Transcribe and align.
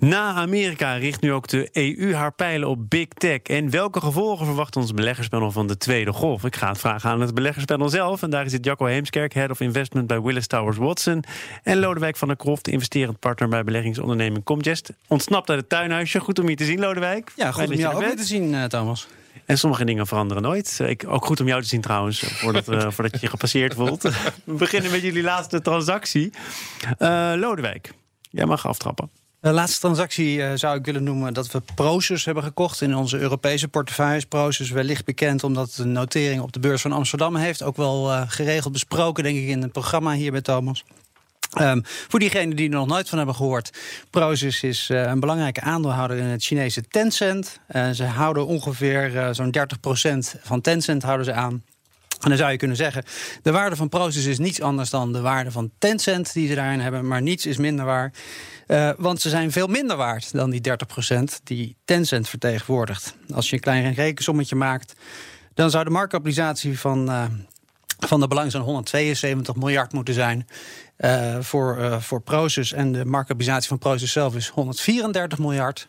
Na 0.00 0.34
Amerika 0.34 0.92
richt 0.94 1.20
nu 1.20 1.32
ook 1.32 1.48
de 1.48 1.68
EU 1.72 2.14
haar 2.14 2.32
pijlen 2.32 2.68
op 2.68 2.90
big 2.90 3.08
tech. 3.08 3.42
En 3.42 3.70
welke 3.70 4.00
gevolgen 4.00 4.46
verwacht 4.46 4.76
ons 4.76 4.94
beleggerspanel 4.94 5.50
van 5.50 5.66
de 5.66 5.76
tweede 5.76 6.12
golf? 6.12 6.44
Ik 6.44 6.56
ga 6.56 6.68
het 6.68 6.78
vragen 6.78 7.10
aan 7.10 7.20
het 7.20 7.34
beleggerspanel 7.34 7.88
zelf. 7.88 8.22
En 8.22 8.30
daar 8.30 8.50
zit 8.50 8.64
Jacco 8.64 8.84
Heemskerk, 8.84 9.34
Head 9.34 9.50
of 9.50 9.60
Investment 9.60 10.06
bij 10.06 10.20
Willis 10.20 10.46
Towers 10.46 10.76
Watson. 10.76 11.24
En 11.62 11.78
Lodewijk 11.78 12.16
van 12.16 12.28
der 12.28 12.36
Kroft, 12.36 12.68
investerend 12.68 13.18
partner 13.18 13.48
bij 13.48 13.64
beleggingsonderneming 13.64 14.44
Comgest. 14.44 14.92
Ontsnapt 15.06 15.50
uit 15.50 15.58
het 15.58 15.68
tuinhuisje. 15.68 16.20
Goed 16.20 16.38
om 16.38 16.48
je 16.48 16.56
te 16.56 16.64
zien, 16.64 16.78
Lodewijk. 16.78 17.32
Ja, 17.36 17.52
goed 17.52 17.66
om 17.66 17.72
jou 17.72 17.94
ook 17.94 18.00
weer 18.00 18.16
te 18.16 18.24
zien, 18.24 18.52
uh, 18.52 18.64
Thomas. 18.64 19.08
En 19.44 19.58
sommige 19.58 19.84
dingen 19.84 20.06
veranderen 20.06 20.42
nooit. 20.42 20.78
Ik, 20.86 21.04
ook 21.06 21.24
goed 21.24 21.40
om 21.40 21.46
jou 21.46 21.62
te 21.62 21.68
zien 21.68 21.80
trouwens, 21.80 22.18
voordat, 22.18 22.68
uh, 22.68 22.80
voordat 22.94 23.12
je 23.12 23.18
je 23.20 23.28
gepasseerd 23.28 23.74
voelt. 23.74 24.02
We 24.44 24.52
beginnen 24.52 24.90
met 24.90 25.00
jullie 25.00 25.22
laatste 25.22 25.60
transactie. 25.60 26.32
Uh, 26.98 27.32
Lodewijk, 27.36 27.92
jij 28.30 28.46
mag 28.46 28.66
aftrappen. 28.66 29.10
De 29.40 29.52
laatste 29.52 29.80
transactie 29.80 30.36
uh, 30.36 30.52
zou 30.54 30.78
ik 30.78 30.84
willen 30.84 31.02
noemen 31.02 31.34
dat 31.34 31.50
we 31.50 31.62
Proces 31.74 32.24
hebben 32.24 32.42
gekocht 32.42 32.80
in 32.80 32.96
onze 32.96 33.18
Europese 33.18 33.68
portefeuilles. 33.68 34.24
Proces 34.24 34.70
wellicht 34.70 35.04
bekend 35.04 35.44
omdat 35.44 35.66
het 35.66 35.78
een 35.78 35.92
notering 35.92 36.42
op 36.42 36.52
de 36.52 36.60
beurs 36.60 36.82
van 36.82 36.92
Amsterdam 36.92 37.36
heeft. 37.36 37.62
Ook 37.62 37.76
wel 37.76 38.10
uh, 38.10 38.22
geregeld 38.26 38.72
besproken, 38.72 39.24
denk 39.24 39.36
ik, 39.36 39.48
in 39.48 39.62
het 39.62 39.72
programma 39.72 40.12
hier 40.12 40.32
bij 40.32 40.40
Thomas. 40.40 40.84
Um, 41.60 41.82
voor 41.84 42.18
diegenen 42.18 42.56
die 42.56 42.68
er 42.68 42.74
nog 42.74 42.86
nooit 42.86 43.08
van 43.08 43.18
hebben 43.18 43.36
gehoord, 43.36 43.70
Proces 44.10 44.62
is 44.62 44.90
uh, 44.90 45.02
een 45.02 45.20
belangrijke 45.20 45.60
aandeelhouder 45.60 46.16
in 46.16 46.24
het 46.24 46.44
Chinese 46.44 46.82
Tencent. 46.88 47.60
ze 47.92 48.04
houden 48.04 48.46
ongeveer 48.46 49.28
zo'n 49.32 49.54
30% 50.36 50.40
van 50.42 50.60
Tencent 50.60 51.02
houden 51.02 51.24
ze 51.24 51.32
aan. 51.32 51.62
En 52.20 52.28
dan 52.28 52.38
zou 52.38 52.50
je 52.50 52.56
kunnen 52.56 52.76
zeggen, 52.76 53.04
de 53.42 53.52
waarde 53.52 53.76
van 53.76 53.88
Proces 53.88 54.24
is 54.24 54.38
niets 54.38 54.60
anders 54.60 54.90
dan 54.90 55.12
de 55.12 55.20
waarde 55.20 55.50
van 55.50 55.70
Tencent 55.78 56.32
die 56.32 56.48
ze 56.48 56.54
daarin 56.54 56.80
hebben, 56.80 57.06
maar 57.06 57.22
niets 57.22 57.46
is 57.46 57.56
minder 57.56 57.84
waar. 57.84 58.12
Uh, 58.66 58.90
want 58.96 59.20
ze 59.20 59.28
zijn 59.28 59.52
veel 59.52 59.66
minder 59.66 59.96
waard 59.96 60.32
dan 60.32 60.50
die 60.50 60.60
30% 60.60 61.42
die 61.44 61.76
Tencent 61.84 62.28
vertegenwoordigt. 62.28 63.14
Als 63.34 63.48
je 63.48 63.54
een 63.54 63.62
klein 63.62 63.94
rekensommetje 63.94 64.56
maakt, 64.56 64.92
dan 65.54 65.70
zou 65.70 65.84
de 65.84 65.90
marktkapitalisatie 65.90 66.78
van, 66.78 67.10
uh, 67.10 67.24
van 67.98 68.20
de 68.20 68.28
belang 68.28 68.50
zo'n 68.50 68.60
172 68.60 69.54
miljard 69.54 69.92
moeten 69.92 70.14
zijn. 70.14 70.46
Uh, 70.98 71.36
voor, 71.40 71.78
uh, 71.78 72.00
voor 72.00 72.20
Proces. 72.20 72.72
En 72.72 72.92
de 72.92 73.04
marktkapitalisatie 73.04 73.68
van 73.68 73.78
Proces 73.78 74.12
zelf 74.12 74.34
is 74.34 74.48
134 74.48 75.38
miljard. 75.38 75.88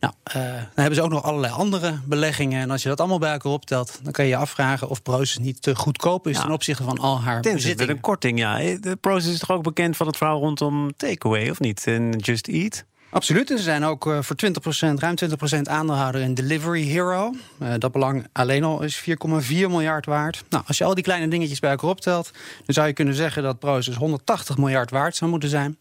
Nou, 0.00 0.14
uh, 0.28 0.34
dan 0.34 0.68
hebben 0.74 0.94
ze 0.94 1.02
ook 1.02 1.10
nog 1.10 1.22
allerlei 1.22 1.52
andere 1.52 1.98
beleggingen. 2.04 2.60
En 2.60 2.70
als 2.70 2.82
je 2.82 2.88
dat 2.88 2.98
allemaal 2.98 3.18
bij 3.18 3.32
elkaar 3.32 3.52
optelt, 3.52 4.00
dan 4.02 4.12
kan 4.12 4.24
je 4.24 4.30
je 4.30 4.36
afvragen 4.36 4.88
of 4.88 5.02
Proces 5.02 5.38
niet 5.38 5.62
te 5.62 5.76
goedkoop 5.76 6.26
is 6.26 6.36
ja. 6.36 6.42
ten 6.42 6.52
opzichte 6.52 6.82
van 6.82 6.98
al 6.98 7.20
haar 7.20 7.42
Ten 7.42 7.54
bezittingen. 7.54 7.94
een 7.94 8.00
korting, 8.00 8.38
ja. 8.38 8.56
De 8.80 8.96
Proces 9.00 9.32
is 9.32 9.38
toch 9.38 9.50
ook 9.50 9.62
bekend 9.62 9.96
van 9.96 10.06
het 10.06 10.16
verhaal 10.16 10.40
rondom 10.40 10.96
takeaway, 10.96 11.50
of 11.50 11.60
niet? 11.60 11.86
En 11.86 12.10
Just 12.18 12.48
Eat. 12.48 12.84
Absoluut. 13.10 13.50
En 13.50 13.56
ze 13.56 13.62
zijn 13.62 13.84
ook 13.84 14.02
voor 14.20 14.36
20%, 14.46 14.98
ruim 14.98 15.14
20% 15.56 15.60
aandeelhouder 15.62 16.20
in 16.20 16.34
Delivery 16.34 16.82
Hero. 16.82 17.34
Uh, 17.62 17.74
dat 17.78 17.92
belang 17.92 18.26
alleen 18.32 18.64
al 18.64 18.82
is 18.82 19.00
4,4 19.00 19.14
miljard 19.48 20.06
waard. 20.06 20.44
Nou, 20.48 20.64
als 20.66 20.78
je 20.78 20.84
al 20.84 20.94
die 20.94 21.04
kleine 21.04 21.28
dingetjes 21.28 21.58
bij 21.58 21.70
elkaar 21.70 21.90
optelt, 21.90 22.30
dan 22.64 22.74
zou 22.74 22.86
je 22.86 22.92
kunnen 22.92 23.14
zeggen 23.14 23.42
dat 23.42 23.58
Proces 23.58 23.96
180 23.96 24.56
miljard 24.56 24.90
waard 24.90 25.16
zou 25.16 25.30
moeten 25.30 25.48
zijn. 25.48 25.76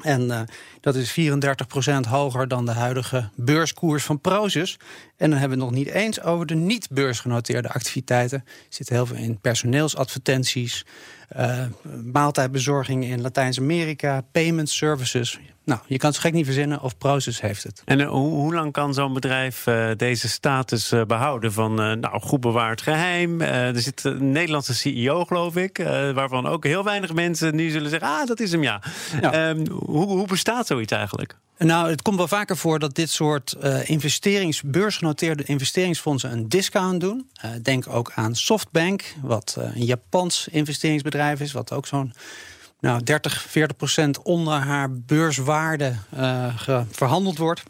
En 0.00 0.22
uh, 0.22 0.40
dat 0.80 0.94
is 0.94 1.18
34% 1.20 2.08
hoger 2.08 2.48
dan 2.48 2.64
de 2.66 2.72
huidige 2.72 3.30
beurskoers 3.34 4.04
van 4.04 4.20
Proces. 4.20 4.78
En 5.16 5.30
dan 5.30 5.38
hebben 5.38 5.58
we 5.58 5.64
het 5.64 5.74
nog 5.74 5.84
niet 5.84 5.94
eens 5.94 6.22
over 6.22 6.46
de 6.46 6.54
niet-beursgenoteerde 6.54 7.68
activiteiten. 7.68 8.38
Er 8.46 8.54
zit 8.68 8.88
heel 8.88 9.06
veel 9.06 9.16
in 9.16 9.40
personeelsadvertenties, 9.40 10.84
uh, 11.36 11.64
maaltijdbezorging 12.12 13.04
in 13.04 13.20
Latijns-Amerika, 13.20 14.22
payment 14.32 14.70
services. 14.70 15.38
Nou, 15.64 15.80
je 15.86 15.98
kan 15.98 16.10
het 16.10 16.18
gek 16.18 16.32
niet 16.32 16.44
verzinnen 16.44 16.82
of 16.82 16.98
Proces 16.98 17.40
heeft 17.40 17.62
het. 17.62 17.82
En 17.84 18.00
uh, 18.00 18.08
hoe, 18.08 18.30
hoe, 18.30 18.54
lang 18.54 18.72
kan 18.72 18.94
zo'n 18.94 19.12
bedrijf 19.12 19.66
uh, 19.66 19.90
deze 19.96 20.28
status 20.28 20.92
behouden 21.06 21.52
van 21.52 21.74
nou, 21.74 22.20
goed 22.20 22.40
bewaard 22.40 22.82
geheim? 22.82 23.40
er 23.40 23.80
zit 23.80 24.04
een 24.04 24.32
Nederlandse 24.32 24.74
CEO, 24.74 25.24
geloof 25.24 25.56
ik, 25.56 25.76
waarvan 26.14 26.46
ook 26.46 26.64
heel 26.64 26.84
weinig 26.84 27.12
mensen 27.12 27.54
nu 27.54 27.70
zullen 27.70 27.90
zeggen: 27.90 28.08
ah, 28.08 28.26
dat 28.26 28.40
is 28.40 28.52
hem 28.52 28.62
ja. 28.62 28.82
ja. 29.20 29.48
Um, 29.48 29.66
hoe, 29.68 30.06
hoe 30.06 30.26
bestaat 30.26 30.66
zoiets 30.66 30.92
eigenlijk? 30.92 31.36
Nou, 31.58 31.90
het 31.90 32.02
komt 32.02 32.16
wel 32.16 32.28
vaker 32.28 32.56
voor 32.56 32.78
dat 32.78 32.94
dit 32.94 33.10
soort 33.10 33.56
uh, 33.62 33.88
investerings, 33.88 34.62
beursgenoteerde 34.62 35.44
investeringsfondsen 35.44 36.32
een 36.32 36.48
discount 36.48 37.00
doen. 37.00 37.30
Uh, 37.44 37.50
denk 37.62 37.88
ook 37.88 38.12
aan 38.14 38.34
Softbank, 38.34 39.14
wat 39.22 39.56
uh, 39.58 39.64
een 39.76 39.84
Japans 39.84 40.48
investeringsbedrijf 40.50 41.15
is, 41.40 41.52
wat 41.52 41.72
ook 41.72 41.86
zo'n 41.86 42.12
nou, 42.80 43.02
30, 43.02 43.42
40 43.42 43.76
procent 43.76 44.22
onder 44.22 44.54
haar 44.54 44.92
beurswaarde 44.92 45.94
verhandeld 46.90 47.38
wordt. 47.38 47.62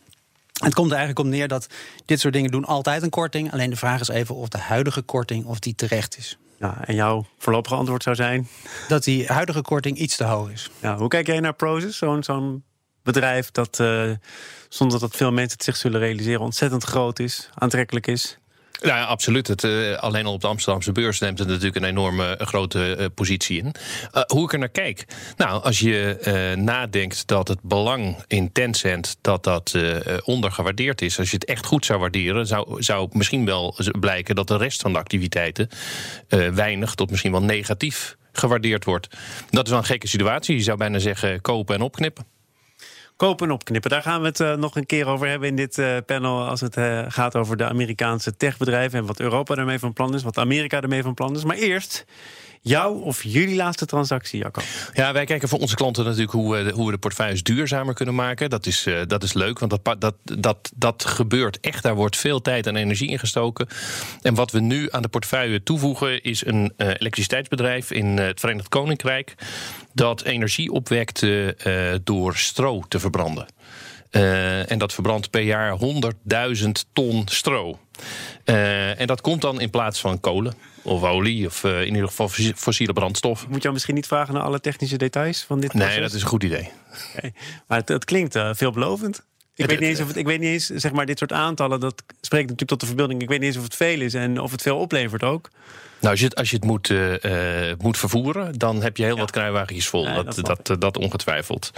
Het 0.53 0.75
komt 0.75 0.91
er 0.91 0.97
eigenlijk 0.97 1.27
om 1.27 1.33
neer 1.33 1.49
dat 1.49 1.67
dit 2.05 2.21
soort 2.21 2.35
dingen 2.35 2.51
doen 2.51 2.65
altijd 2.65 3.03
een 3.03 3.11
korting. 3.11 3.53
Alleen 3.53 3.71
de 3.71 3.77
vraag 3.77 4.01
is 4.01 4.09
even 4.09 4.35
of 4.35 4.49
de 4.49 4.59
huidige 4.59 5.03
korting 5.03 5.45
of 5.45 5.59
die 5.59 5.75
terecht 5.75 6.17
is. 6.19 6.39
Ja, 6.59 6.85
en 6.85 6.95
jouw 6.95 7.27
voorlopige 7.39 7.75
antwoord 7.75 8.03
zou 8.03 8.17
zijn? 8.17 8.49
Dat 8.89 9.05
die 9.05 9.27
huidige 9.27 9.63
korting 9.63 9.99
iets 9.99 10.17
te 10.17 10.25
hoog 10.25 10.51
is. 10.51 10.71
Ja, 10.81 10.97
hoe 10.97 11.09
kijk 11.09 11.27
jij 11.27 11.41
naar 11.41 11.55
Proces, 11.55 11.97
zo'n 11.97 12.23
zo'n 12.23 12.65
bedrijf 13.03 13.51
dat, 13.51 13.79
uh, 13.79 14.11
zonder 14.69 15.01
dat 15.01 15.17
veel 15.17 15.33
mensen 15.33 15.53
het 15.53 15.65
zich 15.65 15.77
zullen 15.77 16.01
realiseren, 16.01 16.41
ontzettend 16.41 16.85
groot 16.85 17.19
is, 17.19 17.51
aantrekkelijk 17.55 18.07
is? 18.07 18.39
Ja, 18.83 19.05
absoluut. 19.05 19.47
Het, 19.47 19.63
uh, 19.63 19.97
alleen 19.97 20.27
al 20.27 20.33
op 20.33 20.41
de 20.41 20.47
Amsterdamse 20.47 20.93
beurs 20.93 21.19
neemt 21.19 21.39
het 21.39 21.49
natuurlijk 21.49 21.77
een 21.77 21.85
enorme 21.85 22.39
uh, 22.41 22.47
grote 22.47 22.97
uh, 22.99 23.07
positie 23.15 23.59
in. 23.59 23.75
hoe 24.27 24.45
ik 24.45 24.53
er 24.53 24.59
naar 24.59 24.69
kijk? 24.69 25.05
Nou, 25.37 25.63
als 25.63 25.79
je 25.79 26.55
nadenkt 26.59 27.27
dat 27.27 27.49
het 27.49 27.63
belang 27.63 28.25
in 28.27 28.53
Tencent 28.53 29.17
dat 29.21 29.45
dat 29.45 29.75
ondergewaardeerd 30.25 31.03
is, 31.03 31.19
als 31.19 31.31
je 31.31 31.35
het 31.35 31.45
echt 31.45 31.67
goed 31.67 31.85
zou 31.85 32.01
waarderen, 32.01 32.47
zou, 32.47 32.83
zou 32.83 33.09
misschien 33.13 33.45
wel 33.45 33.75
blijken 34.01 34.35
dat 34.35 34.49
de 34.49 34.57
rest 34.57 34.81
van 34.81 34.93
de 34.93 34.99
activiteiten 34.99 35.69
weinig 36.55 36.95
tot 36.95 37.11
misschien 37.11 37.33
wel 37.33 37.43
negatief 37.43 38.17
gewaardeerd 38.33 38.85
wordt. 38.85 39.09
Dat 39.51 39.65
is 39.65 39.71
wel 39.71 39.79
een 39.79 39.87
gekke 39.87 40.09
situatie. 40.09 40.57
Je 40.57 40.63
zou 40.63 40.79
bijna 40.79 40.99
zeggen 40.99 41.41
kopen 41.41 41.75
en 41.75 41.81
opknippen. 41.81 42.36
Kopen 43.17 43.47
en 43.47 43.53
opknippen. 43.53 43.91
Daar 43.91 44.03
gaan 44.03 44.21
we 44.21 44.27
het 44.27 44.41
uh, 44.41 44.55
nog 44.55 44.77
een 44.77 44.87
keer 44.87 45.07
over 45.07 45.29
hebben 45.29 45.49
in 45.49 45.57
dit 45.57 45.79
uh, 45.79 45.97
panel. 46.07 46.47
Als 46.47 46.61
het 46.61 46.77
uh, 46.77 47.05
gaat 47.09 47.37
over 47.37 47.57
de 47.57 47.69
Amerikaanse 47.69 48.37
techbedrijven. 48.37 48.99
En 48.99 49.07
wat 49.07 49.21
Europa 49.21 49.55
daarmee 49.55 49.79
van 49.79 49.93
plan 49.93 50.15
is. 50.15 50.23
Wat 50.23 50.39
Amerika 50.39 50.81
ermee 50.81 51.03
van 51.03 51.15
plan 51.15 51.35
is. 51.35 51.45
Maar 51.45 51.57
eerst 51.57 52.05
jouw 52.69 52.93
of 52.93 53.23
jullie 53.23 53.57
laatste 53.57 53.87
transactie, 53.87 54.41
Jacco? 54.41 54.63
Ja, 54.93 55.13
wij 55.13 55.25
kijken 55.25 55.49
voor 55.49 55.59
onze 55.59 55.75
klanten 55.75 56.05
natuurlijk 56.05 56.33
hoe 56.33 56.55
we, 56.55 56.71
hoe 56.71 56.87
we 56.87 56.93
de 56.93 56.99
portefeuilles 56.99 57.43
duurzamer 57.43 57.95
kunnen 57.95 58.15
maken. 58.15 58.51
Dat 58.51 58.67
is, 58.67 58.87
uh, 58.87 59.01
dat 59.07 59.23
is 59.23 59.33
leuk, 59.33 59.59
want 59.59 59.71
dat, 59.71 60.01
dat, 60.01 60.15
dat, 60.39 60.73
dat 60.77 61.05
gebeurt 61.05 61.61
echt. 61.61 61.83
Daar 61.83 61.95
wordt 61.95 62.17
veel 62.17 62.43
tijd 62.43 62.67
en 62.67 62.77
energie 62.77 63.09
in 63.09 63.19
gestoken. 63.19 63.67
En 64.23 64.35
wat 64.35 64.51
we 64.51 64.61
nu 64.61 64.89
aan 64.91 65.03
de 65.03 65.09
portefeuille 65.09 65.63
toevoegen 65.63 66.23
is 66.23 66.47
een 66.47 66.73
uh, 66.77 66.89
elektriciteitsbedrijf 66.89 67.91
in 67.91 68.07
het 68.07 68.41
Verenigd 68.41 68.69
Koninkrijk. 68.69 69.35
dat 69.93 70.23
energie 70.23 70.73
opwekt 70.73 71.27
door 72.05 72.37
stro 72.37 72.83
te 72.89 72.99
verbranden. 72.99 73.47
Uh, 74.17 74.71
en 74.71 74.79
dat 74.79 74.93
verbrandt 74.93 75.31
per 75.31 75.41
jaar 75.41 75.79
100.000 76.57 76.69
ton 76.93 77.23
stro. 77.25 77.79
Uh, 78.45 79.01
en 79.01 79.07
dat 79.07 79.21
komt 79.21 79.41
dan 79.41 79.61
in 79.61 79.71
plaats 79.71 80.01
van 80.01 80.21
kolen 80.21 80.55
of 80.83 81.03
olie 81.03 81.47
of 81.47 81.65
uh, 81.65 81.81
in 81.81 81.95
ieder 81.95 82.09
geval 82.09 82.29
fossiele 82.57 82.93
brandstof. 82.93 83.49
Moet 83.49 83.63
je 83.63 83.71
misschien 83.71 83.95
niet 83.95 84.07
vragen 84.07 84.35
naar 84.35 84.43
alle 84.43 84.61
technische 84.61 84.97
details 84.97 85.43
van 85.43 85.61
dit 85.61 85.71
proces? 85.71 85.89
Nee, 85.89 86.01
dat 86.01 86.13
is 86.13 86.23
een 86.23 86.29
goed 86.29 86.43
idee. 86.43 86.71
Okay. 87.17 87.33
Maar 87.67 87.79
het, 87.79 87.89
het 87.89 88.05
klinkt 88.05 88.39
veelbelovend. 88.53 89.23
Ik 89.55 89.67
weet, 89.67 89.81
niet 89.81 89.89
eens 89.89 90.01
of 90.01 90.07
het, 90.07 90.17
ik 90.17 90.27
weet 90.27 90.41
niet 90.41 90.49
eens, 90.49 90.67
zeg 90.67 90.93
maar, 90.93 91.07
dit 91.07 91.19
soort 91.19 91.33
aantallen, 91.33 91.81
dat 91.81 92.03
spreekt 92.21 92.43
natuurlijk 92.43 92.69
tot 92.69 92.81
de 92.81 92.87
verbeelding. 92.87 93.23
Ik 93.23 93.29
weet 93.29 93.39
niet 93.39 93.49
eens 93.49 93.57
of 93.57 93.63
het 93.63 93.77
veel 93.77 94.01
is 94.01 94.15
en 94.15 94.41
of 94.41 94.51
het 94.51 94.63
veel 94.63 94.79
oplevert 94.79 95.23
ook. 95.23 95.51
Nou, 96.01 96.11
als 96.11 96.21
je 96.21 96.27
het, 96.27 96.35
als 96.37 96.51
je 96.51 96.57
het 96.57 96.65
moet, 96.65 96.89
uh, 96.89 97.73
moet 97.79 97.99
vervoeren, 97.99 98.59
dan 98.59 98.83
heb 98.83 98.97
je 98.97 99.03
heel 99.03 99.15
ja. 99.15 99.21
wat 99.21 99.31
kruiwagentjes 99.31 99.89
vol. 99.89 100.05
Dat, 100.05 100.35
dat, 100.35 100.67
dat, 100.67 100.81
dat, 100.81 100.99
ongetwijfeld. 100.99 101.71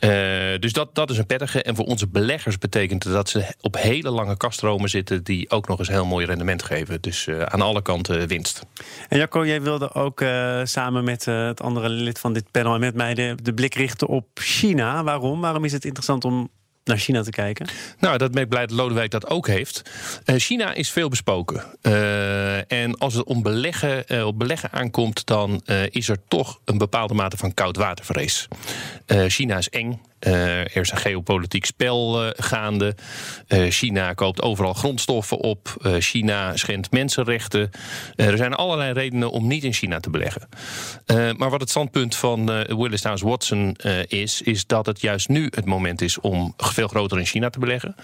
Uh, 0.00 0.58
dus 0.58 0.72
dat, 0.72 0.94
dat 0.94 1.10
is 1.10 1.18
een 1.18 1.26
prettige. 1.26 1.62
En 1.62 1.76
voor 1.76 1.84
onze 1.84 2.08
beleggers 2.08 2.58
betekent 2.58 3.04
het 3.04 3.12
dat 3.12 3.28
ze 3.28 3.54
op 3.60 3.76
hele 3.76 4.10
lange 4.10 4.36
kaststromen 4.36 4.88
zitten... 4.88 5.24
die 5.24 5.50
ook 5.50 5.68
nog 5.68 5.78
eens 5.78 5.88
heel 5.88 6.06
mooi 6.06 6.26
rendement 6.26 6.62
geven. 6.62 7.00
Dus 7.00 7.26
uh, 7.26 7.42
aan 7.42 7.60
alle 7.60 7.82
kanten 7.82 8.28
winst. 8.28 8.62
En 9.08 9.18
Jacco, 9.18 9.46
jij 9.46 9.62
wilde 9.62 9.94
ook 9.94 10.20
uh, 10.20 10.60
samen 10.64 11.04
met 11.04 11.24
het 11.24 11.60
andere 11.60 11.88
lid 11.88 12.18
van 12.18 12.32
dit 12.32 12.50
panel... 12.50 12.74
en 12.74 12.80
met 12.80 12.94
mij 12.94 13.14
de 13.42 13.54
blik 13.54 13.74
richten 13.74 14.06
op 14.06 14.26
China. 14.34 15.04
Waarom? 15.04 15.40
Waarom 15.40 15.64
is 15.64 15.72
het 15.72 15.84
interessant 15.84 16.24
om 16.24 16.50
naar 16.86 16.98
China 16.98 17.22
te 17.22 17.30
kijken? 17.30 17.66
Nou, 17.98 18.18
dat 18.18 18.32
ben 18.32 18.48
blij 18.48 18.66
dat 18.66 18.76
Lodewijk 18.76 19.10
dat 19.10 19.30
ook 19.30 19.46
heeft. 19.46 19.82
Uh, 20.24 20.36
China 20.36 20.74
is 20.74 20.90
veel 20.90 21.08
besproken. 21.08 21.64
Uh, 21.82 22.72
en 22.72 22.98
als 22.98 23.14
het 23.14 23.24
om 23.24 23.42
beleggen, 23.42 24.04
uh, 24.08 24.26
op 24.26 24.38
beleggen 24.38 24.72
aankomt, 24.72 25.26
dan 25.26 25.62
is 25.90 26.08
er 26.08 26.18
toch 26.28 26.60
een 26.64 26.78
bepaalde 26.78 27.14
mate 27.14 27.36
van 27.36 27.54
koudwatervrees. 27.54 28.48
China 29.26 29.56
is 29.56 29.68
eng. 29.68 30.00
Uh, 30.26 30.58
er 30.58 30.76
is 30.76 30.90
een 30.90 30.96
geopolitiek 30.96 31.64
spel 31.64 32.24
uh, 32.24 32.30
gaande. 32.36 32.94
Uh, 33.48 33.70
China 33.70 34.12
koopt 34.12 34.42
overal 34.42 34.72
grondstoffen 34.72 35.38
op. 35.38 35.74
China 35.98 36.56
schendt 36.56 36.90
mensenrechten. 36.90 37.70
er 38.16 38.36
zijn 38.36 38.54
allerlei 38.54 38.92
redenen 38.92 39.30
om 39.30 39.46
niet 39.46 39.64
in 39.64 39.72
China 39.72 40.00
te 40.00 40.10
beleggen. 40.10 40.48
maar 41.36 41.50
wat 41.50 41.60
het 41.60 41.70
standpunt 41.70 42.16
van 42.16 42.46
Willis 42.76 43.00
Towers 43.00 43.22
Watson 43.22 43.76
is, 44.08 44.42
is 44.42 44.66
dat 44.66 44.86
het 44.86 45.00
juist 45.00 45.28
nu 45.28 45.48
het 45.54 45.64
moment 45.64 46.00
is 46.00 46.20
om 46.20 46.54
veel 46.56 46.88
groter 46.88 47.18
in 47.18 47.26
China 47.26 47.50
te 47.50 47.58
beleggen. 47.58 47.94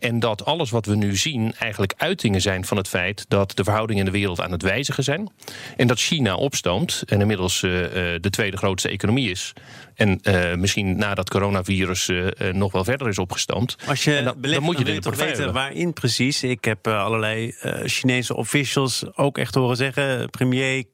en 0.00 0.20
dat 0.20 0.44
alles 0.44 0.70
wat 0.70 0.86
we 0.86 0.96
nu 0.96 1.16
zien 1.16 1.54
eigenlijk 1.58 1.94
uitingen 1.96 2.40
zijn 2.40 2.64
van 2.64 2.76
het 2.76 2.88
feit 2.88 3.24
dat 3.28 3.56
de 3.56 3.64
verhoudingen 3.64 4.06
in 4.06 4.12
de 4.12 4.18
wereld 4.18 4.40
aan 4.40 4.52
het 4.52 4.62
wijzigen 4.62 5.04
zijn. 5.04 5.32
En 5.76 5.86
dat 5.86 5.98
China 5.98 6.34
opstoomt 6.34 7.02
en 7.06 7.20
inmiddels 7.20 7.60
de 7.60 8.30
tweede 8.30 8.56
grootste 8.56 8.88
economie 8.88 9.30
is. 9.30 9.52
En 9.94 10.20
misschien 10.58 11.01
nadat 11.04 11.30
coronavirus 11.30 12.08
uh, 12.08 12.28
nog 12.52 12.72
wel 12.72 12.84
verder 12.84 13.08
is 13.08 13.18
opgestampt. 13.18 13.76
Als 13.86 14.04
je 14.04 14.22
dan, 14.24 14.34
dan, 14.40 14.62
moet 14.62 14.78
je 14.78 14.84
dit 14.84 15.02
toch 15.02 15.16
weten 15.16 15.52
waarin 15.52 15.92
precies. 15.92 16.42
Ik 16.42 16.64
heb 16.64 16.86
uh, 16.86 17.04
allerlei 17.04 17.54
Chinese 17.84 18.36
officials 18.36 19.04
ook 19.16 19.38
echt 19.38 19.54
horen 19.54 19.76
zeggen, 19.76 20.30
premier 20.30 20.84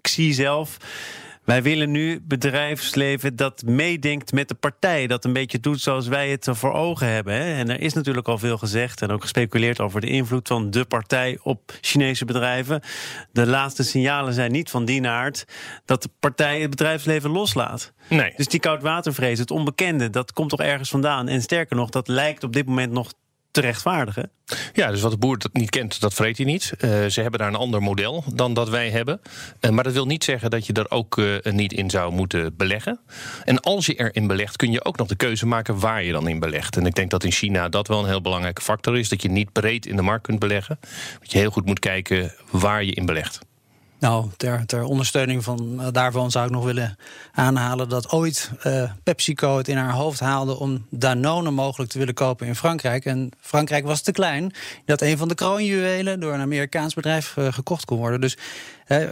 Xi 0.00 0.32
zelf. 0.32 0.76
Wij 1.44 1.62
willen 1.62 1.90
nu 1.90 2.20
bedrijfsleven 2.22 3.36
dat 3.36 3.62
meedenkt 3.66 4.32
met 4.32 4.48
de 4.48 4.54
partij. 4.54 5.06
Dat 5.06 5.24
een 5.24 5.32
beetje 5.32 5.60
doet 5.60 5.80
zoals 5.80 6.06
wij 6.06 6.30
het 6.30 6.48
voor 6.50 6.72
ogen 6.72 7.08
hebben. 7.08 7.34
Hè? 7.34 7.54
En 7.54 7.70
er 7.70 7.80
is 7.80 7.92
natuurlijk 7.92 8.28
al 8.28 8.38
veel 8.38 8.58
gezegd 8.58 9.02
en 9.02 9.10
ook 9.10 9.22
gespeculeerd 9.22 9.80
over 9.80 10.00
de 10.00 10.06
invloed 10.06 10.48
van 10.48 10.70
de 10.70 10.84
partij 10.84 11.38
op 11.42 11.72
Chinese 11.80 12.24
bedrijven. 12.24 12.80
De 13.32 13.46
laatste 13.46 13.82
signalen 13.82 14.34
zijn 14.34 14.52
niet 14.52 14.70
van 14.70 14.84
die 14.84 15.08
aard 15.08 15.44
dat 15.84 16.02
de 16.02 16.10
partij 16.20 16.60
het 16.60 16.70
bedrijfsleven 16.70 17.30
loslaat. 17.30 17.92
Nee. 18.08 18.32
Dus 18.36 18.48
die 18.48 18.60
koudwatervrees, 18.60 19.38
het 19.38 19.50
onbekende, 19.50 20.10
dat 20.10 20.32
komt 20.32 20.50
toch 20.50 20.60
ergens 20.60 20.90
vandaan. 20.90 21.28
En 21.28 21.42
sterker 21.42 21.76
nog, 21.76 21.90
dat 21.90 22.08
lijkt 22.08 22.44
op 22.44 22.52
dit 22.52 22.66
moment 22.66 22.92
nog 22.92 23.12
te 23.54 23.60
rechtvaardigen. 23.60 24.30
Ja, 24.72 24.90
dus 24.90 25.00
wat 25.00 25.10
de 25.10 25.16
boer 25.16 25.38
dat 25.38 25.52
niet 25.52 25.70
kent, 25.70 26.00
dat 26.00 26.14
vreet 26.14 26.36
hij 26.36 26.46
niet. 26.46 26.72
Uh, 26.78 27.06
ze 27.06 27.20
hebben 27.20 27.40
daar 27.40 27.48
een 27.48 27.54
ander 27.54 27.82
model 27.82 28.24
dan 28.34 28.54
dat 28.54 28.68
wij 28.68 28.90
hebben. 28.90 29.20
Uh, 29.60 29.70
maar 29.70 29.84
dat 29.84 29.92
wil 29.92 30.06
niet 30.06 30.24
zeggen 30.24 30.50
dat 30.50 30.66
je 30.66 30.72
er 30.72 30.90
ook 30.90 31.16
uh, 31.16 31.36
niet 31.42 31.72
in 31.72 31.90
zou 31.90 32.12
moeten 32.12 32.56
beleggen. 32.56 33.00
En 33.44 33.60
als 33.60 33.86
je 33.86 33.94
erin 33.94 34.26
belegt, 34.26 34.56
kun 34.56 34.70
je 34.70 34.84
ook 34.84 34.96
nog 34.96 35.08
de 35.08 35.16
keuze 35.16 35.46
maken 35.46 35.78
waar 35.78 36.02
je 36.04 36.12
dan 36.12 36.28
in 36.28 36.38
belegt. 36.38 36.76
En 36.76 36.86
ik 36.86 36.94
denk 36.94 37.10
dat 37.10 37.24
in 37.24 37.32
China 37.32 37.68
dat 37.68 37.88
wel 37.88 37.98
een 37.98 38.08
heel 38.08 38.20
belangrijke 38.20 38.62
factor 38.62 38.98
is. 38.98 39.08
Dat 39.08 39.22
je 39.22 39.30
niet 39.30 39.52
breed 39.52 39.86
in 39.86 39.96
de 39.96 40.02
markt 40.02 40.26
kunt 40.26 40.38
beleggen. 40.38 40.78
Dat 41.20 41.32
je 41.32 41.38
heel 41.38 41.50
goed 41.50 41.66
moet 41.66 41.78
kijken 41.78 42.34
waar 42.50 42.84
je 42.84 42.92
in 42.92 43.06
belegt. 43.06 43.40
Nou, 44.04 44.26
ter, 44.36 44.66
ter 44.66 44.82
ondersteuning 44.82 45.44
van, 45.44 45.76
uh, 45.80 45.86
daarvan 45.92 46.30
zou 46.30 46.46
ik 46.46 46.50
nog 46.50 46.64
willen 46.64 46.96
aanhalen 47.32 47.88
dat 47.88 48.10
ooit 48.10 48.50
uh, 48.66 48.90
PepsiCo 49.02 49.56
het 49.56 49.68
in 49.68 49.76
haar 49.76 49.92
hoofd 49.92 50.20
haalde 50.20 50.58
om 50.58 50.86
Danone 50.90 51.50
mogelijk 51.50 51.90
te 51.90 51.98
willen 51.98 52.14
kopen 52.14 52.46
in 52.46 52.54
Frankrijk. 52.54 53.04
En 53.04 53.30
Frankrijk 53.40 53.84
was 53.84 54.00
te 54.00 54.12
klein 54.12 54.52
dat 54.84 55.00
een 55.00 55.18
van 55.18 55.28
de 55.28 55.34
kroonjuwelen 55.34 56.20
door 56.20 56.34
een 56.34 56.40
Amerikaans 56.40 56.94
bedrijf 56.94 57.36
uh, 57.36 57.52
gekocht 57.52 57.84
kon 57.84 57.98
worden. 57.98 58.20
Dus 58.20 58.36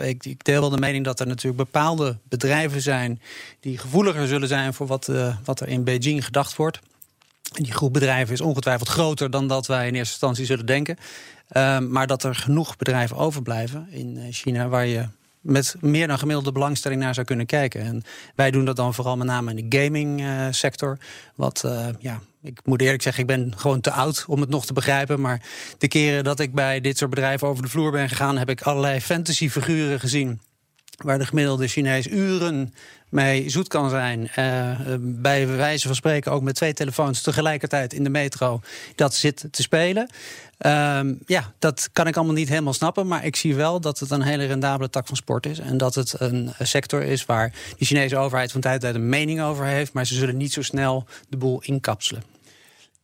ik, 0.02 0.24
ik, 0.24 0.44
deel 0.44 0.60
wel 0.60 0.70
de 0.70 0.78
mening 0.78 1.04
dat 1.04 1.20
er 1.20 1.26
natuurlijk 1.26 1.56
bepaalde 1.56 2.18
bedrijven 2.28 2.82
zijn 2.82 3.20
die 3.60 3.78
gevoeliger 3.78 4.26
zullen 4.26 4.48
zijn 4.48 4.74
voor 4.74 4.86
wat, 4.86 5.10
wat 5.44 5.60
er 5.60 5.68
in 5.68 5.84
Beijing 5.84 6.24
gedacht 6.24 6.56
wordt. 6.56 6.78
Die 7.52 7.72
groep 7.72 7.92
bedrijven 7.92 8.34
is 8.34 8.40
ongetwijfeld 8.40 8.88
groter 8.88 9.30
dan 9.30 9.48
dat 9.48 9.66
wij 9.66 9.86
in 9.86 9.94
eerste 9.94 10.12
instantie 10.12 10.44
zullen 10.44 10.66
denken. 10.66 10.98
Um, 11.56 11.90
maar 11.90 12.06
dat 12.06 12.22
er 12.22 12.34
genoeg 12.34 12.76
bedrijven 12.76 13.16
overblijven 13.16 13.87
in 13.90 14.16
eh, 14.16 14.22
China 14.31 14.69
waar 14.69 14.87
je 14.87 15.08
met 15.40 15.75
meer 15.81 16.06
dan 16.06 16.19
gemiddelde 16.19 16.52
belangstelling 16.52 17.00
naar 17.00 17.14
zou 17.14 17.26
kunnen 17.26 17.46
kijken. 17.46 17.81
En 17.81 18.02
wij 18.34 18.50
doen 18.50 18.64
dat 18.64 18.76
dan 18.76 18.94
vooral 18.94 19.16
met 19.16 19.26
name 19.26 19.54
in 19.54 19.69
de 19.69 19.78
gaming 19.78 20.20
uh, 20.20 20.46
sector. 20.50 20.99
Wat, 21.34 21.62
uh, 21.66 21.87
ja, 21.99 22.20
ik 22.43 22.60
moet 22.64 22.81
eerlijk 22.81 23.02
zeggen, 23.02 23.22
ik 23.22 23.28
ben 23.28 23.52
gewoon 23.56 23.81
te 23.81 23.90
oud 23.90 24.25
om 24.28 24.40
het 24.40 24.50
nog 24.50 24.66
te 24.66 24.72
begrijpen. 24.72 25.20
Maar 25.20 25.43
de 25.78 25.88
keren 25.88 26.25
dat 26.25 26.40
ik 26.40 26.54
bij 26.54 26.81
dit 26.81 26.99
soort 26.99 27.10
bedrijven 27.10 27.49
over 27.49 27.62
de 27.62 27.69
vloer 27.69 27.90
ben 27.90 28.08
gegaan, 28.08 28.38
heb 28.38 28.48
ik 28.48 28.62
allerlei 28.62 29.00
fantasyfiguren 29.00 30.00
gezien. 30.00 30.40
Waar 31.02 31.19
de 31.19 31.26
gemiddelde 31.26 31.69
Chinees 31.69 32.06
uren 32.06 32.75
mee 33.08 33.49
zoet 33.49 33.69
kan 33.69 33.90
zijn. 33.90 34.31
Uh, 34.38 34.94
bij 34.99 35.46
wijze 35.46 35.87
van 35.87 35.96
spreken 35.96 36.32
ook 36.32 36.43
met 36.43 36.54
twee 36.54 36.72
telefoons 36.72 37.22
tegelijkertijd 37.22 37.93
in 37.93 38.04
de 38.04 38.10
metro. 38.10 38.60
Dat 38.94 39.14
zit 39.14 39.46
te 39.50 39.62
spelen. 39.62 40.08
Um, 40.66 41.19
ja, 41.26 41.52
dat 41.58 41.88
kan 41.93 42.06
ik 42.06 42.16
allemaal 42.16 42.34
niet 42.34 42.49
helemaal 42.49 42.72
snappen. 42.72 43.06
Maar 43.06 43.25
ik 43.25 43.37
zie 43.37 43.54
wel 43.54 43.81
dat 43.81 43.99
het 43.99 44.10
een 44.10 44.22
hele 44.22 44.46
rendabele 44.46 44.90
tak 44.90 45.06
van 45.06 45.16
sport 45.16 45.46
is. 45.46 45.58
En 45.58 45.76
dat 45.76 45.94
het 45.94 46.14
een 46.19 46.50
sector 46.58 47.02
is 47.02 47.26
waar 47.26 47.52
de 47.78 47.84
Chinese 47.84 48.16
overheid 48.16 48.52
van 48.52 48.60
tijd 48.60 48.81
tot 48.81 48.82
tijd 48.90 48.94
een 49.02 49.08
mening 49.08 49.43
over 49.43 49.64
heeft. 49.64 49.93
Maar 49.93 50.06
ze 50.06 50.14
zullen 50.14 50.37
niet 50.37 50.52
zo 50.52 50.62
snel 50.62 51.06
de 51.28 51.37
boel 51.37 51.62
inkapselen. 51.62 52.22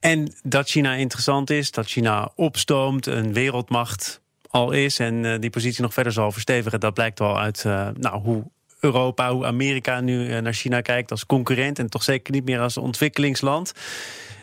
En 0.00 0.32
dat 0.42 0.68
China 0.68 0.94
interessant 0.94 1.50
is, 1.50 1.70
dat 1.70 1.86
China 1.86 2.32
opstoomt, 2.34 3.06
een 3.06 3.32
wereldmacht 3.32 4.20
al 4.48 4.70
is 4.70 4.98
en 4.98 5.14
uh, 5.14 5.34
die 5.40 5.50
positie 5.50 5.82
nog 5.82 5.92
verder 5.92 6.12
zal 6.12 6.32
verstevigen, 6.32 6.80
dat 6.80 6.94
blijkt 6.94 7.18
wel 7.18 7.38
uit 7.38 7.64
uh, 7.66 7.88
nou, 7.94 8.20
hoe 8.20 8.44
Europa, 8.80 9.32
hoe 9.32 9.46
Amerika 9.46 10.00
nu 10.00 10.28
uh, 10.28 10.38
naar 10.38 10.52
China 10.52 10.80
kijkt 10.80 11.10
als 11.10 11.26
concurrent 11.26 11.78
en 11.78 11.90
toch 11.90 12.02
zeker 12.02 12.32
niet 12.32 12.44
meer 12.44 12.60
als 12.60 12.76
ontwikkelingsland. 12.76 13.72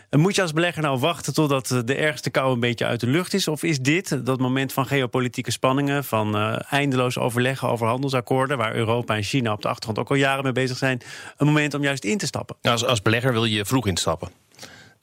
Moet 0.10 0.36
je 0.36 0.42
als 0.42 0.54
belegger 0.54 0.81
nou 0.81 1.00
wachten 1.00 1.34
totdat 1.34 1.81
de 1.86 1.96
ergste 1.96 2.30
kou 2.30 2.54
een 2.54 2.60
beetje 2.60 2.86
uit 2.86 3.00
de 3.00 3.07
lucht 3.07 3.34
is? 3.34 3.48
Of 3.48 3.63
is 3.63 3.80
dit 3.80 4.25
dat 4.25 4.40
moment 4.40 4.74
van 4.74 4.86
geopolitieke 4.86 5.52
spanningen, 5.52 6.04
van 6.04 6.36
eindeloos 6.69 7.18
overleggen 7.18 7.69
over 7.69 7.88
handelsakkoorden, 7.88 8.58
waar 8.58 8.75
Europa 8.75 9.16
en 9.16 9.24
China 9.24 9.54
op 9.54 9.62
de 9.62 9.68
achtergrond 9.68 10.00
ook 10.00 10.10
al 10.10 10.16
jaren 10.16 10.44
mee 10.44 10.51
bezig 10.51 10.78
zijn, 10.78 11.01
een 11.38 11.46
moment 11.46 11.74
om 11.74 11.84
juist 11.84 12.04
in 12.04 12.18
te 12.18 12.25
stappen? 12.25 12.56
Als, 12.62 12.86
als 12.86 13.01
belegger 13.01 13.31
wil 13.31 13.46
je 13.46 13.66
vroeg 13.66 13.88
instappen. 13.88 14.30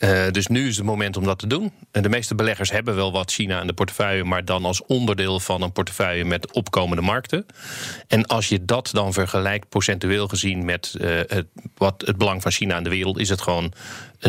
Uh, 0.04 0.30
dus 0.30 0.46
nu 0.46 0.68
is 0.68 0.76
het 0.76 0.86
moment 0.86 1.16
om 1.16 1.24
dat 1.24 1.38
te 1.38 1.46
doen. 1.46 1.72
En 1.90 2.02
de 2.02 2.08
meeste 2.08 2.34
beleggers 2.34 2.70
hebben 2.70 2.94
wel 2.94 3.12
wat 3.12 3.32
China 3.32 3.60
in 3.60 3.66
de 3.66 3.72
portefeuille, 3.72 4.24
maar 4.24 4.44
dan 4.44 4.64
als 4.64 4.86
onderdeel 4.86 5.40
van 5.40 5.62
een 5.62 5.72
portefeuille 5.72 6.24
met 6.24 6.52
opkomende 6.52 7.02
markten. 7.02 7.46
En 8.08 8.26
als 8.26 8.48
je 8.48 8.64
dat 8.64 8.90
dan 8.92 9.12
vergelijkt, 9.12 9.68
procentueel 9.68 10.28
gezien, 10.28 10.64
met 10.64 10.94
het, 11.26 11.46
wat 11.74 12.02
het 12.06 12.18
belang 12.18 12.42
van 12.42 12.50
China 12.50 12.76
in 12.76 12.84
de 12.84 12.90
wereld, 12.90 13.18
is 13.18 13.28
het 13.28 13.42
gewoon 13.42 13.72